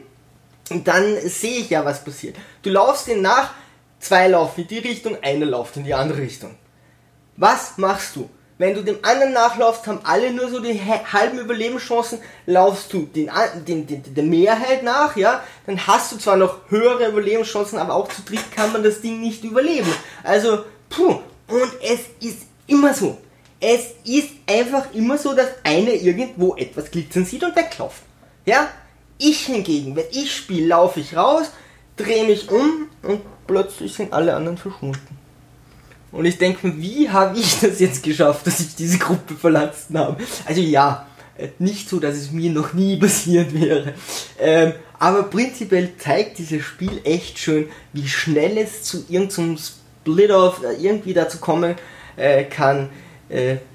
dann 0.83 1.17
sehe 1.27 1.59
ich 1.59 1.69
ja, 1.69 1.83
was 1.83 2.03
passiert. 2.03 2.35
Du 2.61 2.69
laufst 2.69 3.07
denen 3.07 3.21
nach, 3.21 3.53
zwei 3.99 4.27
laufen 4.27 4.61
in 4.61 4.67
die 4.67 4.79
Richtung, 4.79 5.17
einer 5.21 5.45
läuft 5.45 5.77
in 5.77 5.83
die 5.83 5.93
andere 5.93 6.19
Richtung. 6.19 6.55
Was 7.37 7.77
machst 7.77 8.15
du? 8.15 8.29
Wenn 8.59 8.75
du 8.75 8.83
dem 8.83 8.99
anderen 9.01 9.33
nachlaufst, 9.33 9.87
haben 9.87 10.01
alle 10.03 10.31
nur 10.31 10.49
so 10.49 10.59
die 10.59 10.79
halben 10.79 11.39
Überlebenschancen, 11.39 12.19
laufst 12.45 12.93
du 12.93 13.07
den, 13.07 13.29
den, 13.67 13.87
den, 13.87 14.13
der 14.13 14.23
Mehrheit 14.23 14.83
nach, 14.83 15.17
ja, 15.17 15.43
dann 15.65 15.87
hast 15.87 16.11
du 16.11 16.17
zwar 16.17 16.37
noch 16.37 16.69
höhere 16.69 17.07
Überlebenschancen, 17.07 17.79
aber 17.79 17.95
auch 17.95 18.07
zu 18.09 18.21
dritt 18.21 18.51
kann 18.55 18.71
man 18.71 18.83
das 18.83 19.01
Ding 19.01 19.19
nicht 19.19 19.43
überleben. 19.43 19.91
Also, 20.23 20.65
puh, 20.89 21.19
und 21.47 21.71
es 21.81 22.01
ist 22.25 22.43
immer 22.67 22.93
so 22.93 23.17
es 23.63 23.93
ist 24.03 24.29
einfach 24.45 24.93
immer 24.93 25.17
so, 25.17 25.33
dass 25.33 25.47
einer 25.63 25.93
irgendwo 25.93 26.55
etwas 26.55 26.91
glitzern 26.91 27.23
sieht 27.23 27.43
und 27.43 27.55
wegläuft. 27.55 28.01
Ja? 28.45 28.67
Ich 29.17 29.45
hingegen, 29.45 29.95
wenn 29.95 30.03
ich 30.11 30.35
spiele, 30.35 30.67
laufe 30.67 30.99
ich 30.99 31.15
raus, 31.15 31.49
drehe 31.95 32.25
mich 32.25 32.51
um 32.51 32.89
und 33.03 33.21
plötzlich 33.47 33.93
sind 33.93 34.11
alle 34.11 34.35
anderen 34.35 34.57
verschwunden. 34.57 35.17
Und 36.11 36.25
ich 36.25 36.37
denke 36.37 36.67
mir, 36.67 36.81
wie 36.81 37.09
habe 37.09 37.39
ich 37.39 37.59
das 37.61 37.79
jetzt 37.79 38.03
geschafft, 38.03 38.45
dass 38.45 38.59
ich 38.59 38.75
diese 38.75 38.97
Gruppe 38.97 39.35
verlassen 39.35 39.97
habe? 39.97 40.21
Also 40.45 40.59
ja, 40.59 41.07
äh, 41.37 41.47
nicht 41.57 41.87
so, 41.87 42.01
dass 42.01 42.15
es 42.15 42.31
mir 42.31 42.51
noch 42.51 42.73
nie 42.73 42.97
passiert 42.99 43.53
wäre. 43.53 43.93
Ähm, 44.41 44.73
aber 44.99 45.23
prinzipiell 45.23 45.91
zeigt 45.97 46.37
dieses 46.37 46.63
Spiel 46.63 46.99
echt 47.05 47.39
schön, 47.39 47.69
wie 47.93 48.09
schnell 48.09 48.57
es 48.57 48.83
zu 48.83 49.05
irgendeinem 49.07 49.57
Split-Off 49.57 50.61
äh, 50.65 50.85
irgendwie 50.85 51.13
dazu 51.13 51.37
kommen 51.37 51.75
äh, 52.17 52.43
kann, 52.43 52.89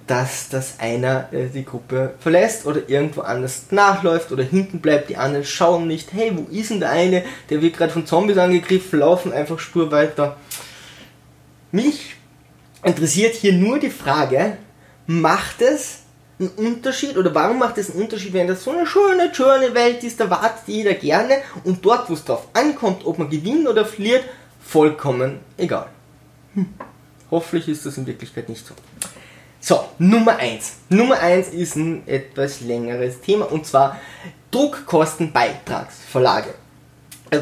dass, 0.06 0.48
dass 0.48 0.78
einer 0.78 1.32
äh, 1.32 1.48
die 1.48 1.64
Gruppe 1.64 2.14
verlässt 2.20 2.64
oder 2.64 2.88
irgendwo 2.88 3.22
anders 3.22 3.64
nachläuft 3.70 4.30
oder 4.30 4.44
hinten 4.44 4.80
bleibt, 4.80 5.10
die 5.10 5.16
anderen 5.16 5.44
schauen 5.44 5.88
nicht, 5.88 6.12
hey, 6.12 6.32
wo 6.34 6.50
ist 6.50 6.70
denn 6.70 6.80
der 6.80 6.90
eine, 6.90 7.24
der 7.50 7.60
wird 7.60 7.76
gerade 7.76 7.92
von 7.92 8.06
Zombies 8.06 8.38
angegriffen, 8.38 9.00
laufen 9.00 9.32
einfach 9.32 9.58
stur 9.58 9.90
weiter. 9.90 10.36
Mich 11.72 12.14
interessiert 12.84 13.34
hier 13.34 13.52
nur 13.52 13.78
die 13.78 13.90
Frage, 13.90 14.56
macht 15.06 15.60
es 15.60 16.02
einen 16.38 16.50
Unterschied 16.50 17.16
oder 17.16 17.34
warum 17.34 17.58
macht 17.58 17.78
es 17.78 17.90
einen 17.90 18.02
Unterschied, 18.02 18.32
wenn 18.32 18.46
das 18.46 18.62
so 18.62 18.70
eine 18.70 18.86
schöne, 18.86 19.34
schöne 19.34 19.74
Welt 19.74 20.04
ist, 20.04 20.20
da 20.20 20.30
wartet 20.30 20.68
jeder 20.68 20.94
gerne 20.94 21.38
und 21.64 21.84
dort, 21.84 22.08
wo 22.08 22.14
es 22.14 22.24
drauf 22.24 22.46
ankommt, 22.52 23.04
ob 23.04 23.18
man 23.18 23.28
gewinnt 23.28 23.66
oder 23.66 23.84
verliert, 23.84 24.24
vollkommen 24.60 25.40
egal. 25.56 25.88
Hm. 26.54 26.66
Hoffentlich 27.30 27.68
ist 27.68 27.84
das 27.84 27.98
in 27.98 28.06
Wirklichkeit 28.06 28.48
nicht 28.48 28.64
so. 28.64 28.74
So, 29.60 29.88
Nummer 29.98 30.36
1. 30.36 30.72
Nummer 30.88 31.18
1 31.18 31.48
ist 31.48 31.74
ein 31.74 32.06
etwas 32.06 32.60
längeres 32.60 33.20
Thema 33.20 33.50
und 33.50 33.66
zwar 33.66 33.98
Druckkostenbeitragsverlage. 34.52 36.54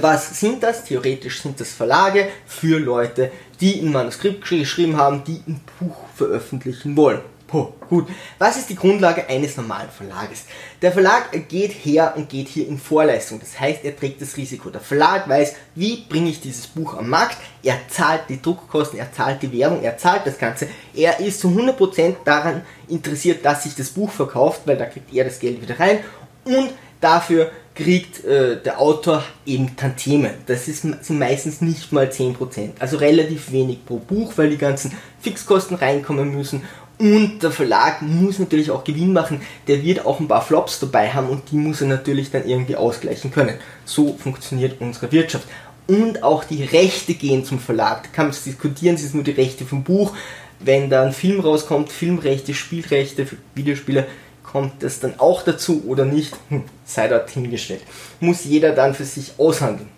Was 0.00 0.40
sind 0.40 0.62
das? 0.62 0.84
Theoretisch 0.84 1.42
sind 1.42 1.60
das 1.60 1.72
Verlage 1.72 2.28
für 2.46 2.80
Leute, 2.80 3.30
die 3.60 3.80
ein 3.80 3.92
Manuskript 3.92 4.48
geschrieben 4.48 4.96
haben, 4.96 5.24
die 5.24 5.42
ein 5.46 5.60
Buch 5.78 5.96
veröffentlichen 6.14 6.96
wollen. 6.96 7.20
Puh, 7.46 7.68
gut. 7.88 8.08
Was 8.38 8.56
ist 8.56 8.70
die 8.70 8.74
Grundlage 8.74 9.28
eines 9.28 9.56
normalen 9.56 9.88
Verlages? 9.88 10.46
Der 10.82 10.90
Verlag 10.90 11.30
geht 11.48 11.70
her 11.70 12.14
und 12.16 12.28
geht 12.28 12.48
hier 12.48 12.66
in 12.66 12.76
Vorleistung. 12.76 13.38
Das 13.38 13.58
heißt, 13.58 13.84
er 13.84 13.96
trägt 13.96 14.20
das 14.20 14.36
Risiko. 14.36 14.68
Der 14.70 14.80
Verlag 14.80 15.28
weiß, 15.28 15.54
wie 15.76 16.04
bringe 16.08 16.30
ich 16.30 16.40
dieses 16.40 16.66
Buch 16.66 16.94
am 16.94 17.08
Markt. 17.08 17.36
Er 17.62 17.76
zahlt 17.88 18.22
die 18.28 18.42
Druckkosten, 18.42 18.98
er 18.98 19.12
zahlt 19.12 19.42
die 19.42 19.52
Werbung, 19.52 19.82
er 19.82 19.96
zahlt 19.96 20.26
das 20.26 20.38
Ganze. 20.38 20.68
Er 20.92 21.20
ist 21.20 21.40
zu 21.40 21.48
100% 21.48 22.16
daran 22.24 22.62
interessiert, 22.88 23.44
dass 23.44 23.62
sich 23.62 23.76
das 23.76 23.90
Buch 23.90 24.10
verkauft, 24.10 24.62
weil 24.64 24.76
da 24.76 24.86
kriegt 24.86 25.14
er 25.14 25.24
das 25.24 25.38
Geld 25.38 25.62
wieder 25.62 25.78
rein. 25.78 26.00
Und 26.44 26.70
dafür 27.00 27.52
kriegt 27.76 28.24
äh, 28.24 28.60
der 28.60 28.80
Autor 28.80 29.22
eben 29.44 29.76
Tantieme. 29.76 30.34
Das 30.46 30.66
ist, 30.66 30.82
sind 30.82 31.18
meistens 31.18 31.60
nicht 31.60 31.92
mal 31.92 32.06
10%. 32.06 32.70
Also 32.80 32.96
relativ 32.96 33.52
wenig 33.52 33.84
pro 33.84 33.98
Buch, 33.98 34.32
weil 34.36 34.50
die 34.50 34.58
ganzen 34.58 34.92
Fixkosten 35.20 35.76
reinkommen 35.76 36.34
müssen 36.34 36.62
und 36.98 37.42
der 37.42 37.50
Verlag 37.50 38.00
muss 38.00 38.38
natürlich 38.38 38.70
auch 38.70 38.82
Gewinn 38.82 39.12
machen, 39.12 39.42
der 39.68 39.82
wird 39.82 40.06
auch 40.06 40.18
ein 40.18 40.28
paar 40.28 40.40
Flops 40.40 40.80
dabei 40.80 41.10
haben 41.12 41.28
und 41.28 41.50
die 41.50 41.56
muss 41.56 41.82
er 41.82 41.88
natürlich 41.88 42.30
dann 42.30 42.48
irgendwie 42.48 42.76
ausgleichen 42.76 43.30
können. 43.30 43.58
So 43.84 44.14
funktioniert 44.14 44.80
unsere 44.80 45.12
Wirtschaft. 45.12 45.46
Und 45.86 46.22
auch 46.22 46.44
die 46.44 46.64
Rechte 46.64 47.14
gehen 47.14 47.44
zum 47.44 47.60
Verlag. 47.60 48.04
Da 48.04 48.08
kann 48.12 48.26
man 48.28 48.36
diskutieren, 48.44 48.94
es 48.94 49.02
ist 49.02 49.14
nur 49.14 49.24
die 49.24 49.32
Rechte 49.32 49.64
vom 49.64 49.84
Buch. 49.84 50.16
Wenn 50.58 50.88
da 50.88 51.02
ein 51.02 51.12
Film 51.12 51.40
rauskommt, 51.40 51.92
Filmrechte, 51.92 52.54
Spielrechte 52.54 53.26
für 53.26 53.36
Videospiele, 53.54 54.06
kommt 54.42 54.82
das 54.82 54.98
dann 55.00 55.20
auch 55.20 55.42
dazu 55.42 55.84
oder 55.86 56.06
nicht? 56.06 56.34
Hm, 56.48 56.64
sei 56.86 57.08
dort 57.08 57.28
hingestellt. 57.28 57.82
Muss 58.20 58.44
jeder 58.44 58.72
dann 58.72 58.94
für 58.94 59.04
sich 59.04 59.34
aushandeln. 59.36 59.90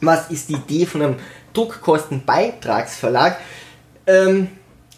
Was 0.00 0.30
ist 0.30 0.48
die 0.48 0.54
Idee 0.54 0.84
von 0.84 1.00
einem 1.00 1.16
Druckkostenbeitragsverlag? 1.52 3.38
Ähm, 4.06 4.48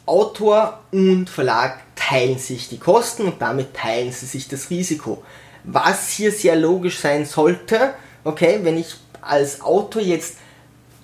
Autor 0.06 0.80
und 0.92 1.28
Verlag 1.28 1.80
teilen 1.96 2.38
sich 2.38 2.68
die 2.68 2.78
Kosten 2.78 3.24
und 3.24 3.42
damit 3.42 3.74
teilen 3.74 4.12
sie 4.12 4.26
sich 4.26 4.48
das 4.48 4.70
Risiko. 4.70 5.22
Was 5.64 6.10
hier 6.10 6.30
sehr 6.30 6.54
logisch 6.54 7.00
sein 7.00 7.26
sollte, 7.26 7.94
okay, 8.22 8.60
wenn 8.62 8.78
ich 8.78 8.94
als 9.20 9.60
Autor 9.60 10.02
jetzt 10.02 10.36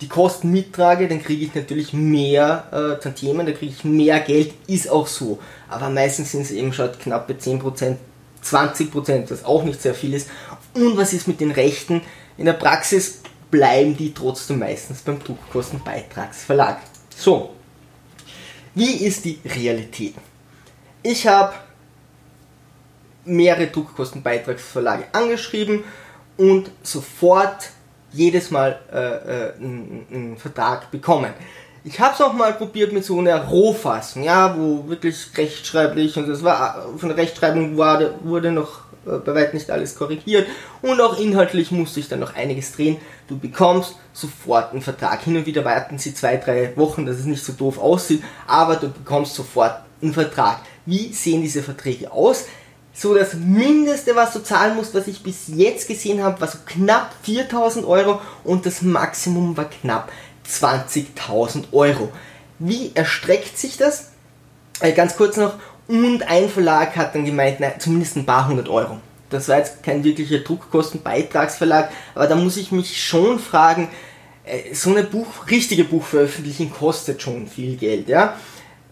die 0.00 0.09
Kosten 0.09 0.50
mittrage, 0.50 1.09
dann 1.09 1.23
kriege 1.23 1.44
ich 1.44 1.54
natürlich 1.54 1.92
mehr 1.92 2.64
äh, 2.73 3.02
Tantiemen, 3.02 3.47
dann 3.47 3.56
kriege 3.56 3.73
ich 3.76 3.85
mehr 3.85 4.21
Geld, 4.21 4.52
ist 4.66 4.90
auch 4.90 5.06
so. 5.06 5.38
Aber 5.68 5.90
meistens 5.90 6.32
sind 6.32 6.42
es 6.42 6.50
eben 6.50 6.73
schon 6.73 6.90
knappe 6.92 7.35
10%, 7.35 7.97
20%, 8.44 9.30
was 9.30 9.44
auch 9.44 9.62
nicht 9.64 9.80
sehr 9.80 9.94
viel 9.94 10.14
ist. 10.14 10.28
Und 10.75 10.97
was 10.97 11.12
ist 11.12 11.28
mit 11.28 11.40
den 11.40 11.52
Rechten? 11.52 12.02
In 12.37 12.47
der 12.47 12.54
Praxis 12.54 13.21
bleiben 13.50 13.97
die 13.97 14.14
trotzdem 14.14 14.59
meistens 14.59 15.02
beim 15.02 15.23
Druckkostenbeitragsverlag. 15.23 16.78
So, 17.16 17.50
wie 18.75 19.05
ist 19.05 19.25
die 19.25 19.38
Realität? 19.45 20.14
Ich 21.02 21.26
habe 21.26 21.52
mehrere 23.25 23.67
Druckkostenbeitragsverlage 23.67 25.04
angeschrieben 25.13 25.85
und 26.37 26.71
sofort 26.82 27.71
jedes 28.13 28.50
Mal 28.50 28.78
äh, 28.93 28.99
äh, 28.99 29.54
einen, 29.56 30.06
einen 30.11 30.37
Vertrag 30.37 30.91
bekommen. 30.91 31.32
Ich 31.85 31.99
habe 31.99 32.15
es 32.15 32.21
auch 32.21 32.32
mal 32.32 32.52
probiert 32.54 32.93
mit 32.93 33.04
so 33.04 33.19
einer 33.19 33.45
Rohfassung, 33.45 34.23
ja, 34.23 34.56
wo 34.56 34.89
wirklich 34.89 35.17
rechtschreiblich 35.37 36.17
und 36.17 36.28
das 36.28 36.45
war 36.45 36.89
von 36.97 37.08
der 37.08 37.19
Rechtschreibung 37.19 37.76
wurde, 37.76 38.15
wurde 38.23 38.52
noch 38.52 38.82
bei 39.04 39.34
weitem 39.34 39.58
nicht 39.58 39.71
alles 39.71 39.95
korrigiert 39.97 40.47
und 40.80 41.00
auch 41.00 41.19
inhaltlich 41.19 41.71
musste 41.71 42.00
ich 42.00 42.08
dann 42.08 42.21
noch 42.21 42.34
einiges 42.34 42.73
drehen. 42.73 42.99
Du 43.28 43.38
bekommst 43.38 43.97
sofort 44.12 44.73
einen 44.73 44.82
Vertrag. 44.82 45.23
Hin 45.23 45.36
und 45.36 45.47
wieder 45.47 45.65
warten 45.65 45.99
sie 45.99 46.15
zwei, 46.15 46.36
drei 46.36 46.76
Wochen, 46.76 47.06
dass 47.06 47.19
es 47.19 47.25
nicht 47.25 47.45
so 47.45 47.52
doof 47.52 47.78
aussieht, 47.78 48.23
aber 48.47 48.76
du 48.76 48.88
bekommst 48.88 49.34
sofort 49.34 49.82
einen 50.00 50.12
Vertrag. 50.12 50.60
Wie 50.86 51.12
sehen 51.12 51.43
diese 51.43 51.62
Verträge 51.62 52.10
aus? 52.12 52.47
So 52.95 53.15
das 53.15 53.34
Mindeste, 53.34 54.15
was 54.15 54.34
du 54.34 54.43
zahlen 54.43 54.76
musst, 54.76 54.95
was 54.95 55.06
ich 55.06 55.23
bis 55.23 55.49
jetzt 55.49 55.88
gesehen 55.88 56.23
habe, 56.23 56.41
war 56.41 56.49
so 56.49 56.58
knapp 56.67 57.15
4000 57.23 57.86
Euro 57.86 58.21
und 58.45 58.67
das 58.67 58.82
Maximum 58.82 59.56
war 59.56 59.71
knapp 59.71 60.12
20.000 60.47 61.73
Euro. 61.73 62.12
Wie 62.58 62.93
erstreckt 62.95 63.58
sich 63.58 63.78
das? 63.78 64.10
Äh, 64.80 64.93
ganz 64.93 65.17
kurz 65.17 65.36
noch, 65.36 65.54
und 65.88 66.23
ein 66.28 66.49
Verlag 66.49 66.97
hat 66.97 67.14
dann 67.14 67.25
gemeint, 67.25 67.58
na, 67.60 67.78
zumindest 67.78 68.16
ein 68.16 68.26
paar 68.26 68.49
hundert 68.49 68.68
Euro. 68.68 68.99
Das 69.30 69.49
war 69.49 69.58
jetzt 69.58 69.82
kein 69.82 70.04
wirklicher 70.04 70.40
Druckkostenbeitragsverlag, 70.40 71.90
aber 72.14 72.26
da 72.26 72.36
muss 72.36 72.56
ich 72.56 72.71
mich 72.71 73.02
schon 73.02 73.38
fragen, 73.38 73.88
äh, 74.45 74.75
so 74.75 74.90
eine 74.90 75.04
Buch, 75.04 75.26
richtige 75.50 75.84
Buchveröffentlichung 75.84 76.71
kostet 76.71 77.23
schon 77.23 77.47
viel 77.47 77.76
Geld, 77.76 78.08
ja. 78.08 78.36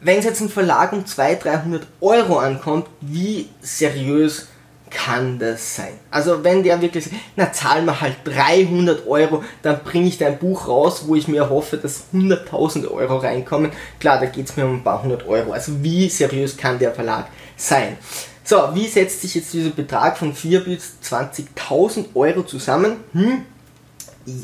Wenn 0.00 0.18
es 0.18 0.24
jetzt 0.24 0.40
ein 0.40 0.48
Verlag 0.48 0.92
um 0.94 1.05
200, 1.05 1.44
300 1.44 1.87
Euro 2.00 2.38
ankommt, 2.38 2.87
wie 3.03 3.48
seriös 3.61 4.48
kann 4.90 5.38
das 5.38 5.76
sein? 5.76 5.92
Also 6.11 6.44
wenn 6.44 6.62
der 6.62 6.83
wirklich 6.83 7.05
sagt, 7.05 7.16
na 7.37 7.53
zahl 7.53 7.83
mal 7.83 8.00
halt 8.00 8.16
300 8.24 9.07
Euro, 9.07 9.44
dann 9.62 9.83
bringe 9.85 10.09
ich 10.09 10.18
dein 10.18 10.38
Buch 10.38 10.68
raus, 10.68 11.05
wo 11.07 11.14
ich 11.14 11.29
mir 11.29 11.48
hoffe, 11.48 11.76
dass 11.76 12.05
100.000 12.12 12.90
Euro 12.90 13.18
reinkommen. 13.18 13.70
Klar, 13.98 14.20
da 14.20 14.26
geht 14.26 14.48
es 14.48 14.57
mir 14.57 14.66
um 14.66 14.76
ein 14.76 14.85
paar 14.85 15.03
hundert 15.03 15.26
Euro. 15.26 15.53
Also 15.53 15.83
wie 15.83 16.09
seriös 16.09 16.57
kann 16.57 16.79
der 16.79 16.92
Verlag 16.92 17.29
sein? 17.57 17.96
So, 18.44 18.57
wie 18.74 18.88
setzt 18.88 19.22
sich 19.22 19.37
jetzt 19.37 19.53
dieser 19.53 19.70
Betrag 19.70 20.18
von 20.18 20.35
4 20.35 20.64
bis 20.64 20.94
20.000 21.05 22.07
Euro 22.14 22.42
zusammen? 22.42 22.96
Hm? 23.12 23.42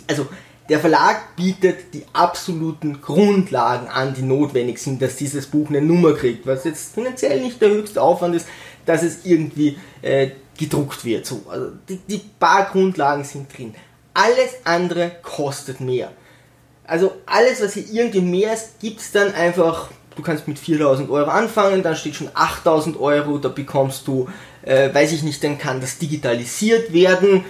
Also 0.07 0.27
der 0.69 0.81
Verlag 0.81 1.37
bietet 1.37 1.95
die 1.95 2.05
absoluten 2.13 3.01
Grundlagen 3.01 3.87
an, 3.87 4.15
die 4.15 4.23
notwendig 4.23 4.79
sind, 4.79 5.01
dass 5.01 5.17
dieses 5.17 5.47
Buch 5.47 5.69
eine 5.69 5.81
Nummer 5.81 6.13
kriegt, 6.15 6.45
was 6.47 6.65
jetzt 6.65 6.95
finanziell 6.95 7.41
nicht 7.41 7.61
der 7.63 7.71
höchste 7.71 8.03
Aufwand 8.03 8.35
ist, 8.35 8.47
dass 8.87 9.03
es 9.03 9.25
irgendwie 9.25 9.79
äh, 10.03 10.31
gedruckt 10.57 11.05
wird. 11.05 11.27
So, 11.27 11.43
also 11.49 11.73
die, 11.89 11.99
die 11.99 12.23
paar 12.39 12.67
Grundlagen 12.71 13.25
sind 13.25 13.57
drin. 13.57 13.75
Alles 14.15 14.55
andere 14.65 15.13
kostet 15.23 15.81
mehr. 15.81 16.11
Also 16.87 17.13
alles, 17.27 17.61
was 17.63 17.75
hier 17.75 17.85
irgendwie 17.91 18.21
mehr 18.21 18.55
ist, 18.55 18.79
gibt 18.81 19.01
es 19.01 19.13
dann 19.13 19.35
einfach, 19.35 19.91
du 20.15 20.23
kannst 20.23 20.47
mit 20.49 20.59
4000 20.59 21.11
Euro 21.11 21.31
anfangen, 21.31 21.83
dann 21.83 21.97
steht 21.97 22.15
schon 22.15 22.31
8000 22.33 22.99
Euro, 22.99 23.39
da 23.39 23.49
bekommst 23.49 24.07
du, 24.07 24.29
äh, 24.63 24.95
weiß 24.95 25.13
ich 25.13 25.23
nicht, 25.23 25.43
dann 25.43 25.59
kann 25.59 25.81
das 25.81 25.99
digitalisiert 25.99 26.93
werden, 26.93 27.45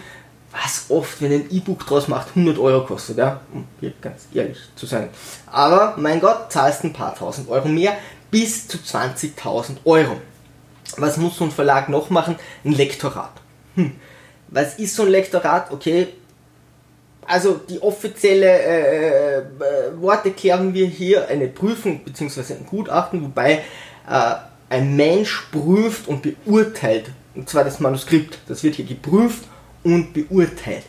was 0.51 0.87
oft, 0.89 1.21
wenn 1.21 1.33
ein 1.33 1.51
E-Book 1.51 1.87
draus 1.87 2.09
macht, 2.09 2.29
100 2.31 2.59
Euro 2.59 2.87
kostet, 2.87 3.19
ja, 3.19 3.43
um 3.53 3.67
hier 3.79 3.93
ganz 4.01 4.27
ehrlich 4.33 4.59
zu 4.75 4.87
sein. 4.87 5.11
Aber, 5.47 5.95
mein 5.99 6.19
Gott, 6.19 6.51
zahlst 6.51 6.85
ein 6.85 6.95
paar 6.95 7.15
tausend 7.15 7.51
Euro 7.51 7.69
mehr, 7.69 7.97
bis 8.31 8.67
zu 8.67 8.79
20.000 8.79 9.77
Euro. 9.85 10.17
Was 10.97 11.17
muss 11.17 11.37
so 11.37 11.45
ein 11.45 11.51
Verlag 11.51 11.89
noch 11.89 12.11
machen? 12.11 12.37
Ein 12.65 12.73
Lektorat. 12.73 13.33
Hm. 13.75 13.93
Was 14.49 14.79
ist 14.79 14.95
so 14.95 15.03
ein 15.03 15.11
Lektorat? 15.11 15.71
Okay, 15.71 16.09
also 17.27 17.61
die 17.69 17.83
offizielle 17.83 18.47
äh, 18.47 19.39
äh, 19.39 19.43
Worterklärung 20.01 20.73
wir 20.75 20.87
hier 20.87 21.29
eine 21.29 21.49
Prüfung 21.49 22.05
bzw. 22.05 22.55
ein 22.55 22.67
Gutachten, 22.67 23.23
wobei 23.23 23.65
äh, 24.09 24.35
ein 24.69 24.97
Mensch 24.97 25.49
prüft 25.51 26.09
und 26.09 26.23
beurteilt, 26.23 27.11
und 27.35 27.49
zwar 27.49 27.65
das 27.65 27.81
Manuskript, 27.81 28.39
das 28.49 28.63
wird 28.63 28.77
hier 28.77 28.85
geprüft 28.85 29.45
und 29.83 30.13
beurteilt. 30.13 30.85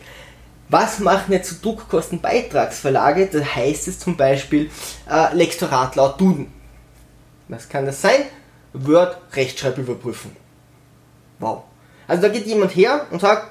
Was 0.68 0.98
machen 0.98 1.32
jetzt 1.32 1.50
so 1.50 1.56
Druckkostenbeitragsverlage? 1.62 3.28
Da 3.32 3.40
heißt 3.40 3.88
es 3.88 3.98
zum 3.98 4.16
Beispiel 4.16 4.70
äh, 5.10 5.34
Lektorat 5.34 5.96
laut 5.96 6.20
Duden. 6.20 6.52
Was 7.48 7.68
kann 7.68 7.86
das 7.86 8.02
sein? 8.02 8.24
Word 8.72 9.18
Rechtschreibüberprüfung. 9.32 10.32
Wow. 11.38 11.64
Also 12.06 12.22
da 12.22 12.28
geht 12.28 12.46
jemand 12.46 12.74
her 12.74 13.06
und 13.10 13.20
sagt, 13.20 13.48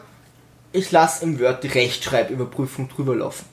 ich 0.71 0.91
lasse 0.91 1.23
im 1.23 1.39
Word 1.39 1.63
die 1.63 1.67
Rechtschreibüberprüfung 1.67 2.89
drüber 2.89 3.15
laufen. 3.15 3.45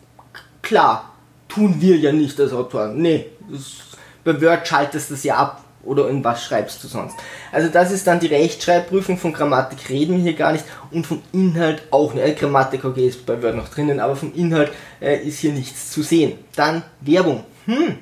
Klar, 0.62 1.14
tun 1.48 1.80
wir 1.80 1.96
ja 1.96 2.12
nicht 2.12 2.38
als 2.40 2.52
Autoren. 2.52 3.00
Nee, 3.00 3.26
das, 3.50 3.76
bei 4.24 4.40
Word 4.40 4.66
schaltest 4.66 5.10
du 5.10 5.14
das 5.14 5.24
ja 5.24 5.36
ab. 5.36 5.60
Oder 5.84 6.08
in 6.08 6.24
was 6.24 6.42
schreibst 6.42 6.82
du 6.82 6.88
sonst? 6.88 7.14
Also 7.52 7.68
das 7.68 7.92
ist 7.92 8.06
dann 8.06 8.18
die 8.18 8.28
Rechtschreibprüfung, 8.28 9.18
von 9.18 9.34
Grammatik 9.34 9.90
reden 9.90 10.16
wir 10.16 10.22
hier 10.22 10.32
gar 10.32 10.52
nicht 10.52 10.64
und 10.90 11.06
vom 11.06 11.22
Inhalt 11.30 11.82
auch 11.90 12.14
nicht. 12.14 12.24
Äh, 12.24 12.32
Grammatik, 12.32 12.86
okay, 12.86 13.06
ist 13.06 13.26
bei 13.26 13.42
Word 13.42 13.56
noch 13.56 13.68
drinnen, 13.68 14.00
aber 14.00 14.16
vom 14.16 14.32
Inhalt 14.34 14.72
äh, 15.00 15.18
ist 15.18 15.40
hier 15.40 15.52
nichts 15.52 15.90
zu 15.90 16.02
sehen. 16.02 16.38
Dann 16.56 16.82
Werbung. 17.02 17.44
Hm. 17.66 17.98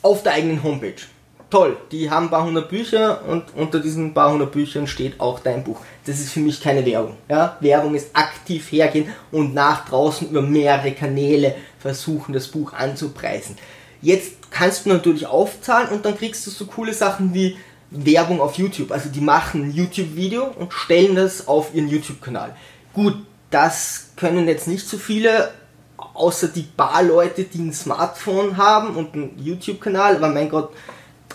Auf 0.00 0.22
der 0.22 0.32
eigenen 0.32 0.62
Homepage. 0.62 1.02
Toll, 1.50 1.78
die 1.90 2.10
haben 2.10 2.26
ein 2.26 2.30
paar 2.30 2.44
hundert 2.44 2.68
Bücher 2.68 3.22
und 3.26 3.44
unter 3.56 3.80
diesen 3.80 4.12
paar 4.12 4.32
hundert 4.32 4.52
Büchern 4.52 4.86
steht 4.86 5.18
auch 5.18 5.40
dein 5.40 5.64
Buch. 5.64 5.80
Das 6.04 6.20
ist 6.20 6.32
für 6.32 6.40
mich 6.40 6.60
keine 6.60 6.84
Werbung. 6.84 7.16
Ja? 7.26 7.56
Werbung 7.60 7.94
ist 7.94 8.14
aktiv 8.14 8.70
hergehen 8.70 9.08
und 9.32 9.54
nach 9.54 9.88
draußen 9.88 10.28
über 10.28 10.42
mehrere 10.42 10.92
Kanäle 10.92 11.54
versuchen, 11.78 12.34
das 12.34 12.48
Buch 12.48 12.74
anzupreisen. 12.74 13.56
Jetzt 14.02 14.50
kannst 14.50 14.84
du 14.84 14.90
natürlich 14.90 15.26
aufzahlen 15.26 15.88
und 15.88 16.04
dann 16.04 16.18
kriegst 16.18 16.46
du 16.46 16.50
so 16.50 16.66
coole 16.66 16.92
Sachen 16.92 17.32
wie 17.32 17.56
Werbung 17.90 18.42
auf 18.42 18.56
YouTube. 18.58 18.92
Also 18.92 19.08
die 19.08 19.22
machen 19.22 19.64
ein 19.64 19.72
YouTube-Video 19.72 20.44
und 20.58 20.74
stellen 20.74 21.16
das 21.16 21.48
auf 21.48 21.74
ihren 21.74 21.88
YouTube-Kanal. 21.88 22.54
Gut, 22.92 23.16
das 23.50 24.10
können 24.16 24.46
jetzt 24.48 24.68
nicht 24.68 24.86
so 24.86 24.98
viele, 24.98 25.50
außer 25.96 26.48
die 26.48 26.62
paar 26.76 27.02
Leute, 27.02 27.44
die 27.44 27.58
ein 27.58 27.72
Smartphone 27.72 28.58
haben 28.58 28.96
und 28.96 29.14
einen 29.14 29.38
YouTube-Kanal. 29.38 30.16
Aber 30.16 30.28
mein 30.28 30.50
Gott, 30.50 30.70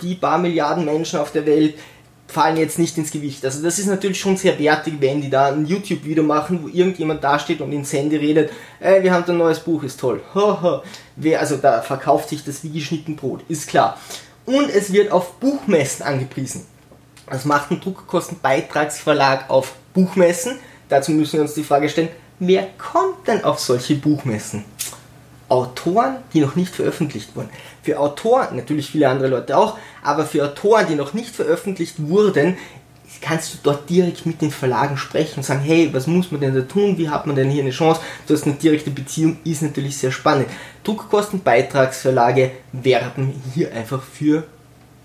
die 0.03 0.15
paar 0.15 0.37
Milliarden 0.37 0.85
Menschen 0.85 1.19
auf 1.19 1.31
der 1.31 1.45
Welt 1.45 1.75
fallen 2.27 2.57
jetzt 2.57 2.79
nicht 2.79 2.97
ins 2.97 3.11
Gewicht. 3.11 3.45
Also 3.45 3.61
das 3.61 3.79
ist 3.79 3.85
natürlich 3.85 4.19
schon 4.19 4.37
sehr 4.37 4.57
wertig, 4.57 4.95
wenn 4.99 5.21
die 5.21 5.29
da 5.29 5.47
ein 5.47 5.65
YouTube-Video 5.65 6.23
machen, 6.23 6.63
wo 6.63 6.67
irgendjemand 6.67 7.23
dasteht 7.23 7.61
und 7.61 7.71
ins 7.71 7.93
Handy 7.93 8.15
redet, 8.15 8.51
ey, 8.79 9.03
wir 9.03 9.13
haben 9.13 9.23
ein 9.29 9.37
neues 9.37 9.59
Buch, 9.59 9.83
ist 9.83 9.99
toll. 9.99 10.21
also 11.37 11.57
da 11.57 11.81
verkauft 11.81 12.29
sich 12.29 12.43
das 12.43 12.63
wie 12.63 12.71
geschnitten 12.71 13.15
Brot, 13.15 13.41
ist 13.49 13.67
klar. 13.67 13.97
Und 14.45 14.69
es 14.69 14.91
wird 14.91 15.11
auf 15.11 15.33
Buchmessen 15.33 16.03
angepriesen. 16.03 16.65
Das 17.29 17.45
macht 17.45 17.71
ein 17.71 17.79
Druckkostenbeitragsverlag 17.79 19.49
auf 19.49 19.73
Buchmessen. 19.93 20.57
Dazu 20.89 21.11
müssen 21.11 21.33
wir 21.33 21.41
uns 21.41 21.53
die 21.53 21.63
Frage 21.63 21.87
stellen, 21.87 22.09
wer 22.39 22.67
kommt 22.77 23.27
denn 23.27 23.43
auf 23.43 23.59
solche 23.59 23.95
Buchmessen? 23.95 24.65
Autoren, 25.49 26.17
die 26.33 26.41
noch 26.41 26.55
nicht 26.55 26.73
veröffentlicht 26.73 27.35
wurden. 27.35 27.49
Für 27.83 27.99
Autoren, 27.99 28.55
natürlich 28.55 28.89
viele 28.89 29.09
andere 29.09 29.27
Leute 29.27 29.57
auch, 29.57 29.77
aber 30.01 30.25
für 30.25 30.43
Autoren, 30.43 30.87
die 30.87 30.95
noch 30.95 31.13
nicht 31.13 31.35
veröffentlicht 31.35 32.07
wurden, 32.07 32.57
kannst 33.21 33.53
du 33.53 33.57
dort 33.63 33.89
direkt 33.89 34.25
mit 34.25 34.41
den 34.41 34.51
Verlagen 34.51 34.97
sprechen 34.97 35.37
und 35.37 35.43
sagen, 35.43 35.61
hey, 35.61 35.89
was 35.93 36.07
muss 36.07 36.31
man 36.31 36.41
denn 36.41 36.55
da 36.55 36.61
tun? 36.61 36.97
Wie 36.97 37.09
hat 37.09 37.25
man 37.25 37.35
denn 37.35 37.49
hier 37.49 37.61
eine 37.61 37.71
Chance? 37.71 38.01
Du 38.27 38.33
hast 38.33 38.45
eine 38.45 38.55
direkte 38.55 38.91
Beziehung, 38.91 39.37
ist 39.43 39.61
natürlich 39.61 39.97
sehr 39.97 40.11
spannend. 40.11 40.47
Druckkostenbeitragsverlage 40.83 42.51
werben 42.71 43.41
hier 43.53 43.73
einfach 43.73 44.01
für, 44.01 44.43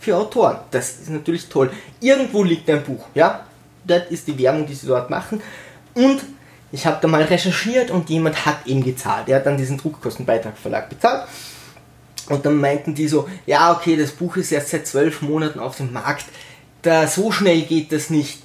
für 0.01 0.17
Autoren. 0.17 0.59
Das 0.71 0.91
ist 1.01 1.11
natürlich 1.11 1.49
toll. 1.49 1.71
Irgendwo 2.01 2.43
liegt 2.43 2.69
ein 2.71 2.83
Buch, 2.83 3.07
ja? 3.15 3.45
Das 3.85 4.11
ist 4.11 4.27
die 4.27 4.39
Werbung, 4.39 4.67
die 4.67 4.75
sie 4.75 4.87
dort 4.87 5.11
machen. 5.11 5.41
Und 5.95 6.21
ich 6.71 6.87
habe 6.87 6.99
da 7.01 7.09
mal 7.09 7.23
recherchiert 7.23 7.91
und 7.91 8.11
jemand 8.11 8.45
hat 8.45 8.67
eben 8.67 8.85
gezahlt. 8.85 9.29
Er 9.29 9.37
hat 9.37 9.47
dann 9.47 9.57
diesen 9.57 9.79
Druckkostenbeitragsverlag 9.79 10.89
bezahlt. 10.91 11.27
Und 12.29 12.45
dann 12.45 12.57
meinten 12.57 12.95
die 12.95 13.09
so, 13.09 13.29
ja, 13.47 13.73
okay, 13.73 13.97
das 13.97 14.13
Buch 14.13 14.37
ist 14.37 14.53
erst 14.53 14.71
seit 14.71 14.87
zwölf 14.87 15.23
Monaten 15.23 15.59
auf 15.59 15.77
dem 15.77 15.93
Markt. 15.93 16.27
Da, 16.83 17.07
so 17.07 17.33
schnell 17.33 17.63
geht 17.63 17.93
das 17.93 18.11
nicht. 18.11 18.43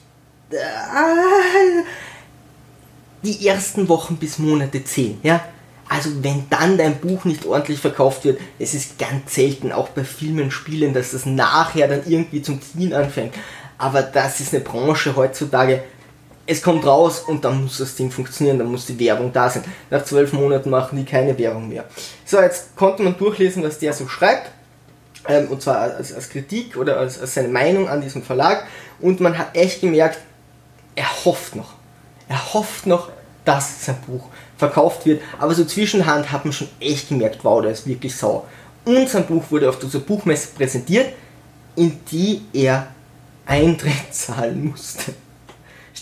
Die 3.23 3.47
ersten 3.47 3.89
Wochen 3.89 4.17
bis 4.17 4.39
Monate 4.39 4.83
zählen, 4.83 5.19
ja. 5.23 5.43
Also 5.89 6.23
wenn 6.23 6.49
dann 6.49 6.77
dein 6.77 6.99
Buch 6.99 7.25
nicht 7.25 7.45
ordentlich 7.45 7.79
verkauft 7.79 8.25
wird, 8.25 8.39
es 8.57 8.73
ist 8.73 8.97
ganz 8.97 9.35
selten, 9.35 9.71
auch 9.71 9.89
bei 9.89 10.03
Filmen, 10.03 10.49
Spielen, 10.49 10.93
dass 10.93 11.11
das 11.11 11.25
nachher 11.25 11.87
dann 11.87 12.01
irgendwie 12.07 12.41
zum 12.41 12.61
Ziehen 12.61 12.93
anfängt. 12.93 13.35
Aber 13.77 14.01
das 14.01 14.39
ist 14.39 14.53
eine 14.53 14.63
Branche 14.63 15.15
heutzutage, 15.15 15.83
es 16.45 16.62
kommt 16.62 16.86
raus 16.86 17.19
und 17.19 17.45
dann 17.45 17.63
muss 17.63 17.77
das 17.77 17.95
Ding 17.95 18.12
funktionieren, 18.12 18.60
dann 18.60 18.67
muss 18.67 18.86
die 18.86 18.99
Werbung 18.99 19.32
da 19.32 19.49
sein. 19.49 19.63
Nach 19.89 20.03
zwölf 20.03 20.34
Monaten 20.34 20.69
machen 20.69 20.97
die 20.97 21.06
keine 21.06 21.38
Werbung 21.38 21.69
mehr. 21.69 21.86
So, 22.25 22.39
jetzt 22.41 22.75
konnte 22.75 23.01
man 23.03 23.17
durchlesen, 23.17 23.63
was 23.63 23.79
der 23.79 23.93
so 23.93 24.08
schreibt. 24.08 24.51
Ähm, 25.27 25.47
und 25.47 25.62
zwar 25.62 25.79
als, 25.79 26.13
als 26.13 26.29
Kritik 26.29 26.75
oder 26.75 26.97
als, 26.97 27.19
als, 27.19 27.34
seine 27.34 27.47
Meinung 27.47 27.88
an 27.88 28.01
diesem 28.01 28.23
Verlag. 28.23 28.65
Und 28.99 29.21
man 29.21 29.38
hat 29.38 29.56
echt 29.56 29.82
gemerkt, 29.82 30.19
er 30.95 31.25
hofft 31.25 31.56
noch. 31.56 31.73
Er 32.27 32.53
hofft 32.53 32.88
noch, 32.88 33.10
dass 33.45 33.86
sein 33.86 33.97
Buch 34.06 34.27
verkauft 34.58 35.06
wird. 35.06 35.21
Aber 35.39 35.53
so 35.53 35.63
zwischenhand 35.63 36.32
hat 36.32 36.43
man 36.43 36.53
schon 36.53 36.69
echt 36.79 37.08
gemerkt, 37.10 37.39
wow, 37.43 37.62
der 37.62 37.71
ist 37.71 37.88
wirklich 37.88 38.15
sauer. 38.15 38.45
Und 38.84 39.08
sein 39.08 39.25
Buch 39.25 39.43
wurde 39.49 39.69
auf 39.69 39.79
dieser 39.79 39.99
Buchmesse 39.99 40.49
präsentiert, 40.56 41.13
in 41.77 41.99
die 42.12 42.41
er 42.51 42.88
Eintritt 43.45 43.93
zahlen 44.13 44.65
musste. 44.65 45.13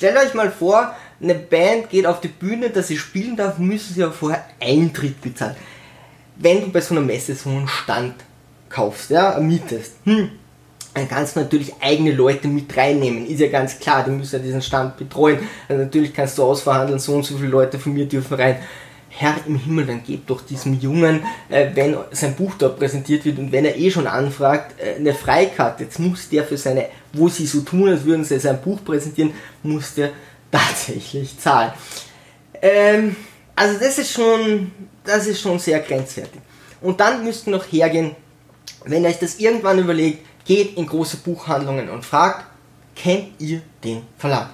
Stellt 0.02 0.18
euch 0.18 0.34
mal 0.34 0.50
vor, 0.50 0.96
eine 1.22 1.36
Band 1.36 1.92
geht 1.92 2.08
auf 2.08 2.22
die 2.22 2.28
Bühne, 2.28 2.72
dass 2.72 2.88
sie 2.88 2.98
spielen 2.98 3.36
darf, 3.36 3.60
müssen 3.60 3.94
sie 3.94 4.02
aber 4.04 4.14
vorher 4.14 4.44
Eintritt 4.60 5.22
bezahlen. 5.22 5.56
Wenn 6.38 6.62
du 6.62 6.72
bei 6.72 6.82
so 6.82 6.96
einer 6.96 7.06
Messe 7.06 7.36
so 7.36 7.52
einen 7.52 7.68
Stand 7.68 8.16
kaufst, 8.68 9.12
ja, 9.12 9.38
mietest, 9.40 9.98
hm, 10.06 10.32
dann 10.96 11.08
kannst 11.08 11.36
du 11.36 11.42
natürlich 11.42 11.76
eigene 11.80 12.14
Leute 12.14 12.48
mit 12.48 12.76
reinnehmen. 12.76 13.28
Ist 13.28 13.42
ja 13.42 13.50
ganz 13.50 13.78
klar, 13.78 14.04
die 14.04 14.10
müssen 14.10 14.38
ja 14.38 14.42
diesen 14.42 14.64
Stand 14.64 14.98
betreuen. 14.98 15.38
Also 15.70 15.84
natürlich 15.84 16.16
kannst 16.16 16.36
du 16.40 16.46
ausverhandeln, 16.46 16.98
so 16.98 17.14
und 17.14 17.24
so 17.24 17.38
viele 17.38 17.50
Leute 17.50 17.78
von 17.78 17.94
mir 17.94 18.08
dürfen 18.08 18.34
rein. 18.34 18.58
Herr 19.14 19.36
im 19.46 19.58
Himmel, 19.58 19.86
dann 19.86 20.04
gebt 20.04 20.30
doch 20.30 20.42
diesem 20.42 20.80
Jungen, 20.80 21.22
äh, 21.50 21.70
wenn 21.74 21.98
sein 22.12 22.34
Buch 22.34 22.54
dort 22.58 22.80
präsentiert 22.80 23.26
wird 23.26 23.40
und 23.40 23.52
wenn 23.52 23.66
er 23.66 23.78
eh 23.78 23.92
schon 23.92 24.08
anfragt, 24.08 24.80
äh, 24.80 24.96
eine 24.96 25.14
Freikarte. 25.14 25.84
Jetzt 25.84 26.00
muss 26.00 26.30
der 26.30 26.46
für 26.46 26.58
seine, 26.58 26.88
wo 27.12 27.28
sie 27.28 27.46
so 27.46 27.60
tun, 27.62 27.90
als 27.90 28.06
würden 28.06 28.24
sie 28.24 28.40
sein 28.40 28.62
Buch 28.62 28.80
präsentieren, 28.84 29.34
muss 29.64 29.96
der 29.96 30.12
tatsächlich 30.52 31.38
zahlen. 31.38 31.74
Ähm, 32.62 33.16
also 33.54 33.78
das 33.80 33.98
ist 33.98 34.14
schon, 34.14 34.72
das 35.04 35.28
ist 35.28 35.42
schon 35.42 35.60
sehr 35.60 35.80
grenzwertig. 35.82 36.40
Und 36.80 37.00
dann 37.00 37.24
müsst 37.24 37.48
ihr 37.48 37.52
noch 37.52 37.66
hergehen, 37.70 38.16
wenn 38.86 39.04
ihr 39.04 39.10
euch 39.10 39.20
das 39.20 39.40
irgendwann 39.40 39.78
überlegt, 39.78 40.26
geht 40.46 40.78
in 40.78 40.88
große 40.88 41.18
Buchhandlungen 41.18 41.90
und 41.90 42.06
fragt, 42.06 42.46
kennt 42.96 43.40
ihr 43.40 43.62
den 43.84 44.04
Verlag? 44.18 44.52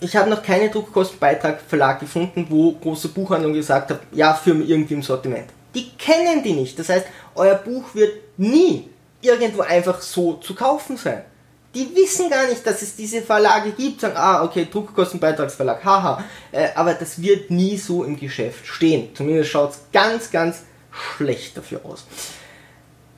Ich 0.00 0.16
habe 0.16 0.30
noch 0.30 0.42
keine 0.42 0.70
Druckkostenbeitrag-Verlag 0.70 2.00
gefunden, 2.00 2.46
wo 2.48 2.72
große 2.72 3.08
Buchhandlung 3.08 3.52
gesagt 3.52 3.90
hat, 3.90 4.00
ja, 4.12 4.34
Firma 4.34 4.64
irgendwie 4.64 4.94
im 4.94 5.02
Sortiment. 5.02 5.46
Die 5.74 5.90
kennen 5.90 6.42
die 6.42 6.52
nicht. 6.52 6.78
Das 6.78 6.88
heißt, 6.88 7.06
euer 7.34 7.56
Buch 7.56 7.94
wird 7.94 8.12
nie 8.36 8.88
irgendwo 9.20 9.62
einfach 9.62 10.00
so 10.00 10.34
zu 10.34 10.54
kaufen 10.54 10.96
sein. 10.96 11.22
Die 11.74 11.94
wissen 11.94 12.30
gar 12.30 12.46
nicht, 12.46 12.66
dass 12.66 12.80
es 12.80 12.96
diese 12.96 13.20
Verlage 13.20 13.72
gibt, 13.72 14.00
sagen, 14.00 14.16
ah, 14.16 14.42
okay, 14.42 14.66
Druckkostenbeitragsverlag, 14.70 15.84
haha. 15.84 16.24
Äh, 16.50 16.68
aber 16.74 16.94
das 16.94 17.20
wird 17.20 17.50
nie 17.50 17.76
so 17.76 18.04
im 18.04 18.18
Geschäft 18.18 18.66
stehen. 18.66 19.10
Zumindest 19.14 19.50
schaut 19.50 19.72
es 19.72 19.80
ganz, 19.92 20.30
ganz 20.30 20.62
schlecht 20.90 21.56
dafür 21.56 21.80
aus. 21.84 22.06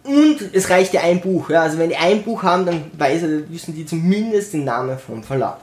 Und 0.02 0.38
es 0.52 0.68
reicht 0.68 0.94
ja 0.94 1.02
ein 1.02 1.20
Buch. 1.20 1.50
Ja? 1.50 1.62
Also 1.62 1.78
wenn 1.78 1.90
die 1.90 1.96
ein 1.96 2.22
Buch 2.22 2.42
haben, 2.42 2.66
dann 2.66 2.90
weiß, 2.98 3.22
wissen 3.48 3.74
die 3.74 3.86
zumindest 3.86 4.52
den 4.52 4.64
Namen 4.64 4.98
vom 4.98 5.22
Verlag. 5.22 5.58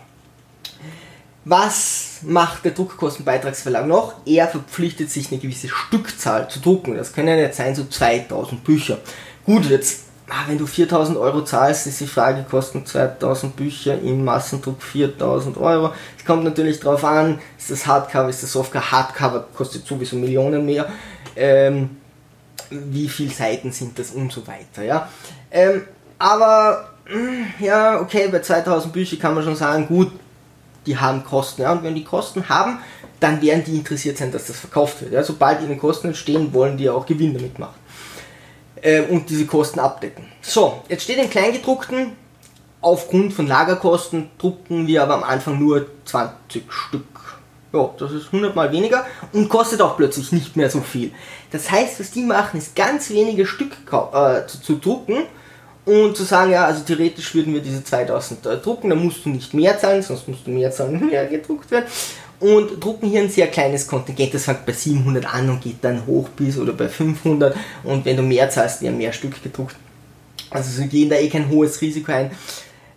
Was 1.50 2.20
macht 2.24 2.66
der 2.66 2.74
Druckkostenbeitragsverlag 2.74 3.88
noch? 3.88 4.16
Er 4.26 4.50
verpflichtet 4.50 5.10
sich 5.10 5.32
eine 5.32 5.40
gewisse 5.40 5.70
Stückzahl 5.70 6.50
zu 6.50 6.60
drucken. 6.60 6.98
Das 6.98 7.14
können 7.14 7.40
nicht 7.40 7.54
sein, 7.54 7.74
so 7.74 7.86
2000 7.86 8.66
Bücher. 8.66 8.98
Gut, 9.46 9.64
jetzt, 9.70 10.02
ah, 10.28 10.44
wenn 10.48 10.58
du 10.58 10.66
4000 10.66 11.18
Euro 11.18 11.46
zahlst, 11.46 11.88
ist 11.88 12.02
die 12.02 12.08
Frage, 12.08 12.44
kosten 12.44 12.86
2000 12.86 13.56
Bücher 13.56 13.98
im 13.98 14.26
Massendruck 14.26 14.84
4000 14.84 15.56
Euro. 15.56 15.94
Es 16.18 16.26
kommt 16.26 16.44
natürlich 16.44 16.82
darauf 16.82 17.06
an, 17.06 17.40
ist 17.58 17.72
das 17.72 17.88
Hardcover, 17.88 18.28
ist 18.28 18.44
das 18.44 18.52
Softcover. 18.52 18.92
Hardcover 18.92 19.48
kostet 19.56 19.88
sowieso 19.88 20.18
Millionen 20.18 20.66
mehr. 20.66 20.90
Ähm, 21.38 21.92
wie 22.70 23.08
viele 23.08 23.32
Seiten 23.32 23.72
sind 23.72 23.98
das 23.98 24.12
und 24.12 24.34
so 24.34 24.46
weiter, 24.48 24.84
ja. 24.84 25.08
Ähm, 25.50 25.84
aber, 26.20 26.90
mm, 27.10 27.64
ja, 27.64 28.02
okay, 28.02 28.28
bei 28.30 28.42
2000 28.42 28.92
Büchern 28.92 29.20
kann 29.20 29.34
man 29.34 29.46
schon 29.46 29.56
sagen, 29.56 29.88
gut, 29.88 30.12
die 30.88 30.97
haben 30.97 31.23
Kosten. 31.23 31.62
Ja? 31.62 31.73
Und 31.73 31.84
wenn 31.84 31.93
die 31.93 32.04
Kosten 32.04 32.50
haben, 32.50 32.80
dann 33.19 33.41
werden 33.41 33.63
die 33.63 33.78
interessiert 33.78 34.17
sein, 34.17 34.32
dass 34.32 34.47
das 34.47 34.60
verkauft 34.60 35.02
wird. 35.02 35.13
Ja? 35.13 35.23
Sobald 35.23 35.62
ihnen 35.62 35.78
Kosten 35.78 36.08
entstehen, 36.08 36.54
wollen 36.54 36.78
die 36.78 36.89
auch 36.89 37.06
Gewinn 37.06 37.34
damit 37.34 37.60
machen. 37.60 37.76
Äh, 38.82 39.02
und 39.02 39.30
diese 39.30 39.45
Kosten 39.45 39.80
abdecken. 39.80 40.26
So, 40.41 40.82
jetzt 40.89 41.04
steht 41.04 41.17
im 41.17 41.30
Kleingedruckten, 41.30 42.13
aufgrund 42.82 43.34
von 43.34 43.47
Lagerkosten 43.47 44.30
drucken 44.38 44.88
wir 44.88 45.04
aber 45.04 45.15
am 45.15 45.23
Anfang 45.23 45.60
nur 45.60 45.88
20 46.06 46.71
Stück. 46.71 47.04
Ja, 47.73 47.89
das 48.00 48.13
ist 48.13 48.28
100 48.28 48.56
mal 48.56 48.71
weniger 48.71 49.06
und 49.34 49.50
kostet 49.50 49.82
auch 49.82 49.97
plötzlich 49.97 50.32
nicht 50.32 50.56
mehr 50.56 50.69
so 50.69 50.80
viel. 50.80 51.12
Das 51.52 51.69
heißt, 51.69 52.00
was 52.00 52.12
die 52.12 52.23
machen, 52.23 52.58
ist 52.58 52.78
ganz 52.78 53.10
wenige 53.10 53.45
Stück 53.45 53.73
äh, 53.91 54.47
zu, 54.47 54.62
zu 54.62 54.76
drucken 54.78 55.23
und 55.88 56.17
zu 56.17 56.23
sagen, 56.23 56.52
ja, 56.52 56.65
also 56.65 56.84
theoretisch 56.84 57.34
würden 57.34 57.54
wir 57.54 57.62
diese 57.62 57.82
2000 57.82 58.45
äh, 58.45 58.58
drucken, 58.58 58.89
dann 58.89 59.02
musst 59.02 59.23
du 59.23 59.30
nicht 59.30 59.54
mehr 59.54 59.80
zahlen, 59.80 60.04
sonst 60.04 60.28
musst 60.28 60.45
du 60.45 60.52
mehr 60.52 60.69
zahlen, 60.69 61.08
mehr 61.08 61.26
gedruckt 61.28 61.71
werden. 61.71 61.86
Und 62.41 62.84
drucken 62.84 63.08
hier 63.10 63.21
ein 63.21 63.30
sehr 63.30 63.47
kleines 63.47 63.88
Kontingent, 63.88 64.34
das 64.34 64.43
fängt 64.43 64.65
bei 64.65 64.73
700 64.73 65.34
an 65.34 65.50
und 65.50 65.62
geht 65.62 65.78
dann 65.82 66.06
hoch 66.06 66.28
bis 66.30 66.58
oder 66.58 66.73
bei 66.73 66.89
500. 66.89 67.56
Und 67.86 68.04
wenn 68.04 68.17
du 68.17 68.21
mehr 68.21 68.50
zahlst, 68.50 68.82
werden 68.82 68.97
mehr 68.97 69.13
Stück 69.13 69.41
gedruckt. 69.41 69.78
Also 70.50 70.69
sie 70.69 70.88
gehen 70.88 71.10
da 71.10 71.15
eh 71.15 71.30
kein 71.30 71.50
hohes 71.50 71.80
Risiko 71.82 72.12
ein. 72.12 72.32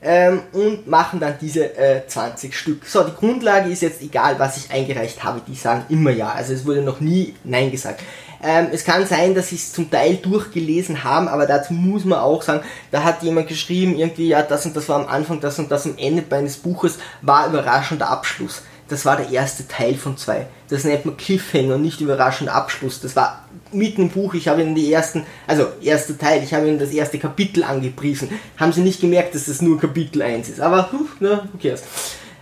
Ähm, 0.02 0.40
und 0.52 0.88
machen 0.88 1.20
dann 1.20 1.34
diese 1.40 1.76
äh, 1.76 2.06
20 2.06 2.56
Stück. 2.56 2.86
So, 2.86 3.04
die 3.04 3.14
Grundlage 3.14 3.70
ist 3.70 3.82
jetzt 3.82 4.02
egal, 4.02 4.38
was 4.38 4.56
ich 4.56 4.70
eingereicht 4.70 5.22
habe. 5.22 5.42
Die 5.46 5.54
sagen 5.54 5.84
immer 5.90 6.10
ja. 6.10 6.32
Also 6.32 6.54
es 6.54 6.66
wurde 6.66 6.82
noch 6.82 7.00
nie 7.00 7.34
Nein 7.44 7.70
gesagt. 7.70 8.02
Ähm, 8.42 8.68
es 8.72 8.84
kann 8.84 9.06
sein, 9.06 9.34
dass 9.34 9.48
sie 9.48 9.56
es 9.56 9.72
zum 9.72 9.90
Teil 9.90 10.16
durchgelesen 10.16 11.04
haben, 11.04 11.28
aber 11.28 11.46
dazu 11.46 11.74
muss 11.74 12.04
man 12.04 12.20
auch 12.20 12.42
sagen, 12.42 12.62
da 12.90 13.02
hat 13.04 13.22
jemand 13.22 13.48
geschrieben, 13.48 13.96
irgendwie, 13.96 14.28
ja, 14.28 14.42
das 14.42 14.64
und 14.64 14.74
das 14.74 14.88
war 14.88 15.00
am 15.00 15.08
Anfang, 15.08 15.40
das 15.40 15.58
und 15.58 15.70
das 15.70 15.84
am 15.86 15.98
Ende 15.98 16.24
meines 16.28 16.56
Buches, 16.56 16.98
war 17.20 17.48
überraschender 17.48 18.08
Abschluss. 18.08 18.62
Das 18.88 19.04
war 19.04 19.16
der 19.16 19.30
erste 19.30 19.68
Teil 19.68 19.94
von 19.94 20.16
zwei. 20.16 20.48
Das 20.68 20.82
nennt 20.82 21.04
man 21.06 21.16
Cliffhanger, 21.16 21.78
nicht 21.78 22.00
überraschender 22.00 22.54
Abschluss. 22.54 23.00
Das 23.00 23.14
war 23.14 23.44
mitten 23.70 24.02
im 24.02 24.08
Buch, 24.08 24.34
ich 24.34 24.48
habe 24.48 24.62
ihnen 24.62 24.74
die 24.74 24.92
ersten, 24.92 25.24
also 25.46 25.68
erster 25.80 26.18
Teil, 26.18 26.42
ich 26.42 26.52
habe 26.54 26.66
ihnen 26.66 26.80
das 26.80 26.90
erste 26.90 27.20
Kapitel 27.20 27.62
angepriesen. 27.62 28.30
Haben 28.56 28.72
sie 28.72 28.80
nicht 28.80 29.00
gemerkt, 29.00 29.36
dass 29.36 29.46
das 29.46 29.62
nur 29.62 29.78
Kapitel 29.78 30.22
1 30.22 30.48
ist. 30.48 30.60
Aber, 30.60 30.90
huh, 30.90 31.06
ne, 31.20 31.48
who 31.52 31.58
cares. 31.62 31.82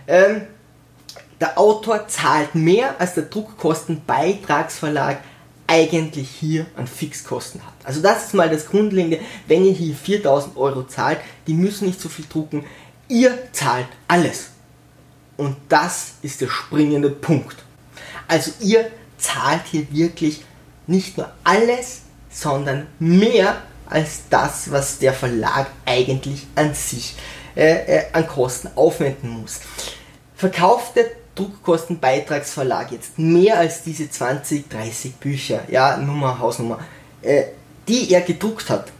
Ähm, 0.07 0.41
der 1.39 1.57
Autor 1.57 2.07
zahlt 2.07 2.55
mehr 2.55 2.95
als 2.99 3.13
der 3.13 3.23
Druckkostenbeitragsverlag 3.23 5.19
eigentlich 5.69 6.29
hier 6.29 6.65
an 6.75 6.87
Fixkosten 6.87 7.63
hat. 7.63 7.73
Also 7.83 8.01
das 8.01 8.25
ist 8.25 8.33
mal 8.33 8.49
das 8.49 8.65
Grundlegende, 8.65 9.19
wenn 9.45 9.63
ihr 9.63 9.71
hier 9.71 9.95
4000 9.95 10.57
Euro 10.57 10.83
zahlt, 10.83 11.19
die 11.45 11.53
müssen 11.53 11.85
nicht 11.85 12.01
so 12.01 12.09
viel 12.09 12.25
drucken, 12.27 12.65
ihr 13.07 13.37
zahlt 13.51 13.85
alles. 14.07 14.47
Und 15.37 15.55
das 15.69 16.13
ist 16.23 16.41
der 16.41 16.47
springende 16.47 17.11
Punkt. 17.11 17.55
Also 18.27 18.51
ihr 18.61 18.89
zahlt 19.19 19.61
hier 19.69 19.85
wirklich 19.91 20.43
nicht 20.87 21.17
nur 21.17 21.31
alles, 21.43 22.01
sondern 22.31 22.87
mehr 22.97 23.61
als 23.85 24.23
das, 24.31 24.71
was 24.71 24.97
der 24.97 25.13
Verlag 25.13 25.67
eigentlich 25.85 26.47
an 26.55 26.73
sich 26.73 27.15
äh, 27.55 27.97
äh, 27.97 28.05
an 28.11 28.27
Kosten 28.27 28.69
aufwenden 28.75 29.29
muss. 29.29 29.59
Verkauft 30.35 30.95
der 30.95 31.05
Druckkostenbeitragsverlag 31.39 32.91
jetzt 32.91 33.17
mehr 33.17 33.57
als 33.57 33.83
diese 33.83 34.09
20, 34.09 34.69
30 34.69 35.15
Bücher, 35.15 35.61
ja, 35.69 35.97
Nummer, 35.97 36.39
Hausnummer, 36.39 36.79
äh, 37.21 37.43
die 37.87 38.11
er 38.11 38.21
gedruckt 38.21 38.69
hat, 38.69 38.91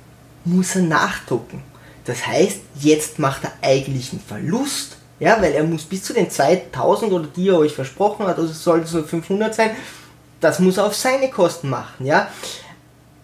muss 0.45 0.75
er 0.75 0.83
nachdrucken. 0.83 1.61
Das 2.05 2.25
heißt, 2.25 2.59
jetzt 2.75 3.19
macht 3.19 3.43
er 3.43 3.51
eigentlich 3.61 4.11
einen 4.11 4.21
Verlust, 4.21 4.97
ja, 5.19 5.41
weil 5.41 5.53
er 5.53 5.63
muss 5.63 5.83
bis 5.83 6.03
zu 6.03 6.13
den 6.13 6.29
2000 6.29 7.11
oder 7.11 7.27
die 7.27 7.49
er 7.49 7.57
euch 7.57 7.73
versprochen 7.73 8.25
hat, 8.25 8.37
also 8.39 8.53
sollte 8.53 8.85
es 8.85 8.93
nur 8.93 9.03
500 9.03 9.53
sein, 9.53 9.71
das 10.39 10.59
muss 10.59 10.77
er 10.77 10.85
auf 10.85 10.95
seine 10.95 11.29
Kosten 11.29 11.69
machen, 11.69 12.05
ja. 12.05 12.29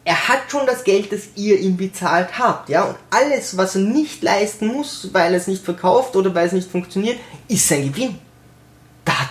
Er 0.08 0.28
hat 0.28 0.52
schon 0.52 0.68
das 0.68 0.84
Geld, 0.84 1.12
das 1.12 1.22
ihr 1.36 1.58
ihm 1.58 1.78
bezahlt 1.78 2.38
habt, 2.38 2.70
ja, 2.70 2.84
und 2.84 2.98
alles, 3.10 3.58
was 3.58 3.76
er 3.76 3.82
nicht 3.82 4.22
leisten 4.22 4.68
muss, 4.68 5.10
weil 5.14 5.34
er 5.34 5.40
es 5.40 5.48
nicht 5.48 5.64
verkauft 5.64 6.16
oder 6.16 6.36
weil 6.36 6.46
es 6.46 6.54
nicht 6.54 6.70
funktioniert, 6.70 7.18
ist 7.48 7.68
sein 7.68 7.92
Gewinn 7.92 8.20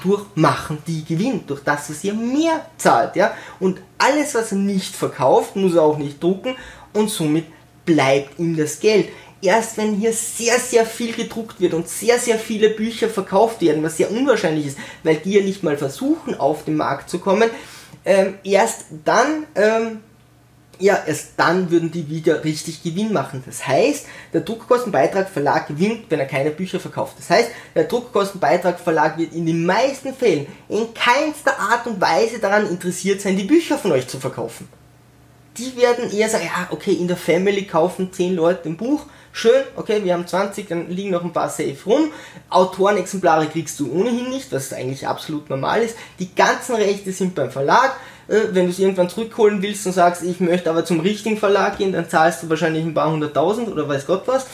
dadurch 0.05 0.25
machen 0.35 0.79
die 0.87 1.05
Gewinn, 1.05 1.47
durch 1.47 1.63
das, 1.63 1.91
was 1.91 2.05
ihr 2.05 2.15
mehr 2.15 2.67
zahlt, 2.77 3.17
ja. 3.17 3.35
Und 3.61 3.81
alles, 3.99 4.35
was 4.35 4.53
er 4.53 4.59
nicht 4.59 4.95
verkauft, 4.95 5.57
muss 5.57 5.75
er 5.75 5.83
auch 5.83 5.99
nicht 5.99 6.23
drucken 6.23 6.57
und 6.93 7.11
somit 7.11 7.47
bleibt 7.85 8.39
ihm 8.39 8.57
das 8.57 8.81
Geld. 8.81 9.09
Erst 9.43 9.77
wenn 9.77 9.95
hier 9.95 10.13
sehr, 10.13 10.59
sehr 10.59 10.87
viel 10.87 11.13
gedruckt 11.13 11.61
wird 11.61 11.75
und 11.75 11.89
sehr, 11.89 12.19
sehr 12.19 12.39
viele 12.39 12.71
Bücher 12.71 13.09
verkauft 13.09 13.61
werden, 13.61 13.83
was 13.83 13.99
sehr 13.99 14.11
unwahrscheinlich 14.11 14.69
ist, 14.69 14.79
weil 15.03 15.17
die 15.17 15.33
ja 15.33 15.43
nicht 15.43 15.63
mal 15.63 15.77
versuchen, 15.77 16.39
auf 16.39 16.65
den 16.65 16.77
Markt 16.77 17.11
zu 17.11 17.19
kommen, 17.19 17.51
ähm, 18.07 18.35
erst 18.43 18.87
dann 19.05 19.45
ähm, 19.55 20.01
ja, 20.79 21.03
erst 21.07 21.33
dann 21.37 21.71
würden 21.71 21.91
die 21.91 22.09
wieder 22.09 22.45
richtig 22.45 22.83
Gewinn 22.83 23.13
machen. 23.13 23.43
Das 23.47 23.67
heißt, 23.67 24.07
der 24.33 24.43
Druckkostenbeitrag 24.43 25.29
Verlag 25.29 25.69
gewinnt, 25.69 26.07
wenn 26.09 26.21
er 26.21 26.27
keine 26.27 26.51
Bücher 26.51 26.81
verkauft. 26.81 27.15
Das 27.19 27.31
heißt, 27.31 27.51
der 27.75 27.85
Druckkostenbeitrag 27.85 28.81
Verlag 28.81 29.19
wird 29.19 29.33
in 29.33 29.47
den 29.47 29.65
meisten 29.65 30.15
Fällen 30.15 30.47
in 30.69 30.93
keinster 30.95 31.59
Art 31.59 31.87
und 31.87 32.01
Weise 32.01 32.39
daran 32.39 32.69
interessiert 32.69 33.21
sein, 33.21 33.37
die 33.37 33.45
Bücher 33.45 33.79
von 33.79 33.93
euch 33.93 34.09
zu 34.09 34.19
verkaufen. 34.19 34.69
Die 35.57 35.77
werden 35.77 36.11
eher 36.11 36.29
sagen, 36.29 36.47
ja, 36.47 36.69
okay, 36.71 36.93
in 36.93 37.07
der 37.07 37.17
Family 37.17 37.65
kaufen 37.65 38.13
10 38.13 38.35
Leute 38.35 38.69
ein 38.69 38.77
Buch, 38.77 39.07
schön, 39.33 39.65
okay, 39.77 40.03
wir 40.03 40.15
haben 40.15 40.27
20, 40.27 40.69
dann 40.69 40.91
liegen 40.91 41.11
noch 41.11 41.23
ein 41.23 41.33
paar 41.33 41.49
safe 41.49 41.77
rum. 41.87 42.11
Autorenexemplare 42.51 43.47
kriegst 43.47 43.79
du 43.79 43.93
ohnehin 43.93 44.31
nicht, 44.31 44.51
was 44.53 44.73
eigentlich 44.73 45.07
absolut 45.07 45.51
normal 45.51 45.83
ist. 45.83 45.97
Die 46.19 46.35
ganzen 46.35 46.75
Rechte 46.75 47.13
sind 47.13 47.35
beim 47.35 47.51
Verlag 47.51 47.97
wenn 48.27 48.67
du 48.67 48.71
es 48.71 48.79
irgendwann 48.79 49.11
zurückholen 49.11 49.61
willst 49.63 49.87
und 49.87 49.93
sagst, 49.93 50.23
ich 50.23 50.41
möchte 50.41 50.71
aber 50.71 50.85
zum 50.85 51.01
richtigen 51.01 51.37
Verlag 51.37 51.79
gehen, 51.79 51.93
dann 51.93 52.09
zahlst 52.09 52.43
du 52.43 52.49
wahrscheinlich 52.49 52.85
ein 52.85 52.95
paar 52.95 53.11
hunderttausend 53.11 53.69
oder 53.69 53.89
weiß 53.89 54.07
Gott 54.07 54.23
was. 54.27 54.47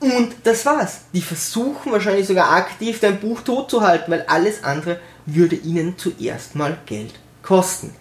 Und 0.00 0.34
das 0.42 0.66
war's. 0.66 1.02
Die 1.14 1.22
versuchen 1.22 1.92
wahrscheinlich 1.92 2.26
sogar 2.26 2.50
aktiv 2.52 2.98
dein 3.00 3.20
Buch 3.20 3.40
tot 3.40 3.70
zu 3.70 3.82
halten, 3.82 4.10
weil 4.10 4.24
alles 4.26 4.64
andere 4.64 4.98
würde 5.26 5.56
ihnen 5.56 5.96
zuerst 5.96 6.56
mal 6.56 6.76
Geld 6.86 7.14
kosten. 7.42 7.94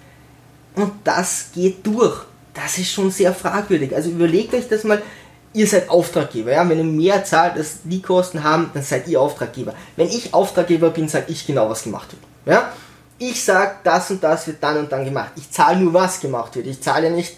Und 0.76 0.92
das 1.04 1.50
geht 1.54 1.86
durch. 1.86 2.22
Das 2.54 2.78
ist 2.78 2.92
schon 2.92 3.12
sehr 3.12 3.34
fragwürdig. 3.34 3.96
Also 3.96 4.10
überlegt 4.10 4.54
euch 4.54 4.68
das 4.68 4.84
mal. 4.84 5.02
Ihr 5.54 5.68
seid 5.68 5.90
Auftraggeber, 5.90 6.52
ja. 6.52 6.68
Wenn 6.68 6.78
ihr 6.80 6.84
mehr 6.86 7.24
zahlt, 7.24 7.56
als 7.56 7.80
die 7.84 8.02
Kosten 8.02 8.44
haben, 8.44 8.72
dann 8.74 8.84
seid 8.84 9.08
ihr 9.08 9.22
Auftraggeber. 9.22 9.76
Wenn 9.96 10.08
ich 10.08 10.34
Auftraggeber 10.34 10.90
bin, 10.90 11.08
sage 11.08 11.26
ich 11.28 11.46
genau, 11.46 11.70
was 11.70 11.84
gemacht 11.84 12.08
wird. 12.14 12.24
Ja 12.46 12.72
ich 13.22 13.44
sage, 13.44 13.76
das 13.84 14.10
und 14.10 14.24
das 14.24 14.48
wird 14.48 14.64
dann 14.64 14.78
und 14.78 14.92
dann 14.92 15.06
gemacht. 15.06 15.34
Ich 15.36 15.52
zahle 15.52 15.80
nur, 15.80 15.94
was 15.94 16.20
gemacht 16.20 16.56
wird. 16.56 16.66
Ich 16.66 16.82
zahle 16.82 17.12
nicht 17.12 17.38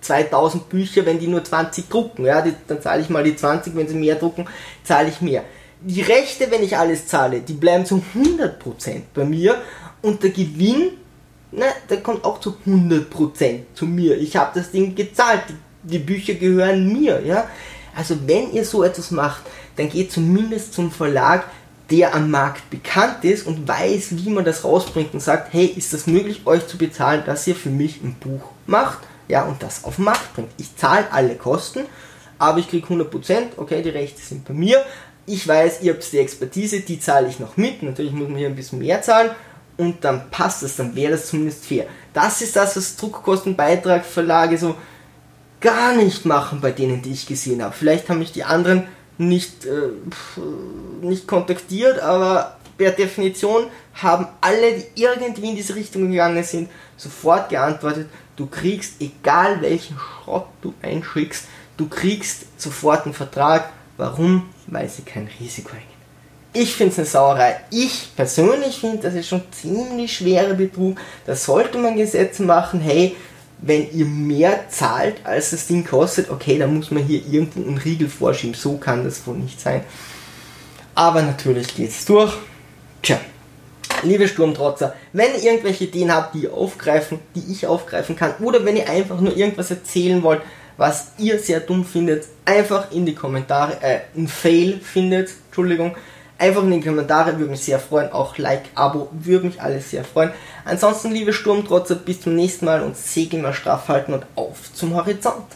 2000 0.00 0.68
Bücher, 0.68 1.04
wenn 1.04 1.18
die 1.18 1.26
nur 1.26 1.42
20 1.42 1.88
drucken. 1.88 2.24
Ja, 2.24 2.42
die, 2.42 2.54
dann 2.68 2.80
zahle 2.80 3.02
ich 3.02 3.10
mal 3.10 3.24
die 3.24 3.34
20, 3.34 3.74
wenn 3.74 3.88
sie 3.88 3.96
mehr 3.96 4.14
drucken, 4.14 4.46
zahle 4.84 5.08
ich 5.08 5.20
mehr. 5.20 5.42
Die 5.80 6.00
Rechte, 6.00 6.48
wenn 6.52 6.62
ich 6.62 6.76
alles 6.78 7.08
zahle, 7.08 7.40
die 7.40 7.54
bleiben 7.54 7.84
zu 7.84 8.00
100% 8.14 9.02
bei 9.14 9.24
mir 9.24 9.60
und 10.00 10.22
der 10.22 10.30
Gewinn, 10.30 10.92
ne, 11.50 11.66
der 11.90 12.02
kommt 12.02 12.24
auch 12.24 12.38
zu 12.38 12.56
100% 12.64 13.60
zu 13.74 13.84
mir. 13.84 14.16
Ich 14.18 14.36
habe 14.36 14.52
das 14.54 14.70
Ding 14.70 14.94
gezahlt, 14.94 15.42
die, 15.48 15.90
die 15.90 15.98
Bücher 15.98 16.34
gehören 16.34 16.92
mir. 16.92 17.20
Ja? 17.26 17.48
Also 17.96 18.16
wenn 18.26 18.52
ihr 18.52 18.64
so 18.64 18.84
etwas 18.84 19.10
macht, 19.10 19.42
dann 19.74 19.88
geht 19.88 20.12
zumindest 20.12 20.72
zum 20.72 20.92
Verlag, 20.92 21.44
der 21.90 22.14
am 22.14 22.30
Markt 22.30 22.68
bekannt 22.70 23.24
ist 23.24 23.46
und 23.46 23.68
weiß, 23.68 24.08
wie 24.16 24.30
man 24.30 24.44
das 24.44 24.64
rausbringt 24.64 25.14
und 25.14 25.20
sagt, 25.20 25.52
hey, 25.52 25.66
ist 25.66 25.92
das 25.92 26.06
möglich, 26.06 26.42
euch 26.44 26.66
zu 26.66 26.78
bezahlen, 26.78 27.22
dass 27.24 27.46
ihr 27.46 27.54
für 27.54 27.70
mich 27.70 28.02
ein 28.02 28.16
Buch 28.18 28.42
macht, 28.66 28.98
ja, 29.28 29.44
und 29.44 29.62
das 29.62 29.84
auf 29.84 29.96
den 29.96 30.06
Markt 30.06 30.34
bringt. 30.34 30.50
Ich 30.56 30.76
zahle 30.76 31.06
alle 31.12 31.36
Kosten, 31.36 31.80
aber 32.38 32.58
ich 32.58 32.68
kriege 32.68 32.86
100%, 32.86 33.56
okay, 33.56 33.82
die 33.82 33.90
Rechte 33.90 34.20
sind 34.20 34.44
bei 34.44 34.54
mir. 34.54 34.84
Ich 35.26 35.46
weiß, 35.46 35.82
ihr 35.82 35.92
habt 35.92 36.12
die 36.12 36.18
Expertise, 36.18 36.80
die 36.80 37.00
zahle 37.00 37.28
ich 37.28 37.40
noch 37.40 37.56
mit. 37.56 37.82
Natürlich 37.82 38.12
muss 38.12 38.28
man 38.28 38.38
hier 38.38 38.48
ein 38.48 38.56
bisschen 38.56 38.78
mehr 38.78 39.02
zahlen 39.02 39.30
und 39.76 40.04
dann 40.04 40.30
passt 40.30 40.62
es, 40.62 40.76
dann 40.76 40.94
wäre 40.94 41.12
das 41.12 41.26
zumindest 41.26 41.66
fair. 41.66 41.86
Das 42.12 42.40
ist 42.42 42.56
das, 42.56 42.76
was 42.76 42.96
Druckkostenbeitragsverlage 42.96 44.58
so 44.58 44.74
gar 45.60 45.94
nicht 45.94 46.24
machen 46.24 46.60
bei 46.60 46.70
denen, 46.70 47.02
die 47.02 47.12
ich 47.12 47.26
gesehen 47.26 47.62
habe. 47.62 47.74
Vielleicht 47.74 48.08
haben 48.08 48.18
mich 48.18 48.32
die 48.32 48.44
anderen 48.44 48.84
nicht, 49.18 49.64
äh, 49.64 49.90
nicht 51.00 51.26
kontaktiert, 51.26 51.98
aber 52.00 52.56
per 52.76 52.90
Definition 52.90 53.66
haben 53.94 54.28
alle, 54.40 54.72
die 54.72 55.02
irgendwie 55.02 55.50
in 55.50 55.56
diese 55.56 55.74
Richtung 55.74 56.10
gegangen 56.10 56.44
sind, 56.44 56.68
sofort 56.96 57.48
geantwortet, 57.48 58.08
du 58.36 58.46
kriegst, 58.46 59.00
egal 59.00 59.62
welchen 59.62 59.96
Schrott 59.98 60.46
du 60.60 60.74
einschickst, 60.82 61.46
du 61.76 61.88
kriegst 61.88 62.60
sofort 62.60 63.04
einen 63.04 63.14
Vertrag. 63.14 63.70
Warum? 63.96 64.50
Weil 64.66 64.88
sie 64.88 65.02
kein 65.02 65.28
Risiko 65.40 65.70
eingehen. 65.70 65.96
Ich 66.52 66.74
finde 66.74 66.92
es 66.92 66.98
eine 66.98 67.06
Sauerei. 67.06 67.60
Ich 67.70 68.10
persönlich 68.16 68.78
finde, 68.78 68.98
das 68.98 69.14
ist 69.14 69.28
schon 69.28 69.42
ziemlich 69.52 70.16
schwerer 70.16 70.54
Betrug. 70.54 70.98
Da 71.26 71.36
sollte 71.36 71.78
man 71.78 71.96
Gesetze 71.96 72.42
machen, 72.42 72.80
hey, 72.80 73.14
wenn 73.58 73.90
ihr 73.92 74.04
mehr 74.04 74.68
zahlt, 74.68 75.24
als 75.24 75.50
das 75.50 75.66
Ding 75.66 75.84
kostet, 75.84 76.30
okay, 76.30 76.58
dann 76.58 76.74
muss 76.74 76.90
man 76.90 77.02
hier 77.02 77.22
irgendwo 77.26 77.60
einen 77.66 77.78
Riegel 77.78 78.08
vorschieben. 78.08 78.54
So 78.54 78.76
kann 78.76 79.04
das 79.04 79.26
wohl 79.26 79.36
nicht 79.36 79.60
sein. 79.60 79.82
Aber 80.94 81.22
natürlich 81.22 81.74
geht 81.74 81.90
es 81.90 82.04
durch. 82.04 82.34
Tja, 83.02 83.18
liebe 84.02 84.28
Sturmtrotzer, 84.28 84.94
wenn 85.12 85.34
ihr 85.34 85.42
irgendwelche 85.42 85.84
Ideen 85.84 86.14
habt, 86.14 86.34
die 86.34 86.44
ihr 86.44 86.54
aufgreifen, 86.54 87.18
die 87.34 87.52
ich 87.52 87.66
aufgreifen 87.66 88.16
kann, 88.16 88.34
oder 88.40 88.64
wenn 88.64 88.76
ihr 88.76 88.88
einfach 88.88 89.20
nur 89.20 89.36
irgendwas 89.36 89.70
erzählen 89.70 90.22
wollt, 90.22 90.42
was 90.76 91.12
ihr 91.18 91.38
sehr 91.38 91.60
dumm 91.60 91.84
findet, 91.84 92.24
einfach 92.44 92.90
in 92.92 93.06
die 93.06 93.14
Kommentare, 93.14 93.78
äh, 93.80 94.00
ein 94.14 94.28
Fail 94.28 94.80
findet, 94.80 95.30
Entschuldigung, 95.46 95.96
Einfach 96.38 96.62
in 96.64 96.70
die 96.70 96.80
Kommentare, 96.82 97.38
würde 97.38 97.50
mich 97.50 97.64
sehr 97.64 97.78
freuen. 97.78 98.12
Auch 98.12 98.36
Like, 98.36 98.64
Abo, 98.74 99.08
würde 99.12 99.46
mich 99.46 99.60
alles 99.60 99.90
sehr 99.90 100.04
freuen. 100.04 100.32
Ansonsten, 100.64 101.10
liebe 101.10 101.32
Sturmtrotzer, 101.32 101.94
bis 101.94 102.20
zum 102.20 102.34
nächsten 102.34 102.66
Mal 102.66 102.82
und 102.82 102.96
Segel 102.96 103.40
mal 103.40 103.54
straff 103.54 103.88
halten 103.88 104.12
und 104.12 104.26
auf 104.34 104.72
zum 104.74 104.94
Horizont. 104.94 105.46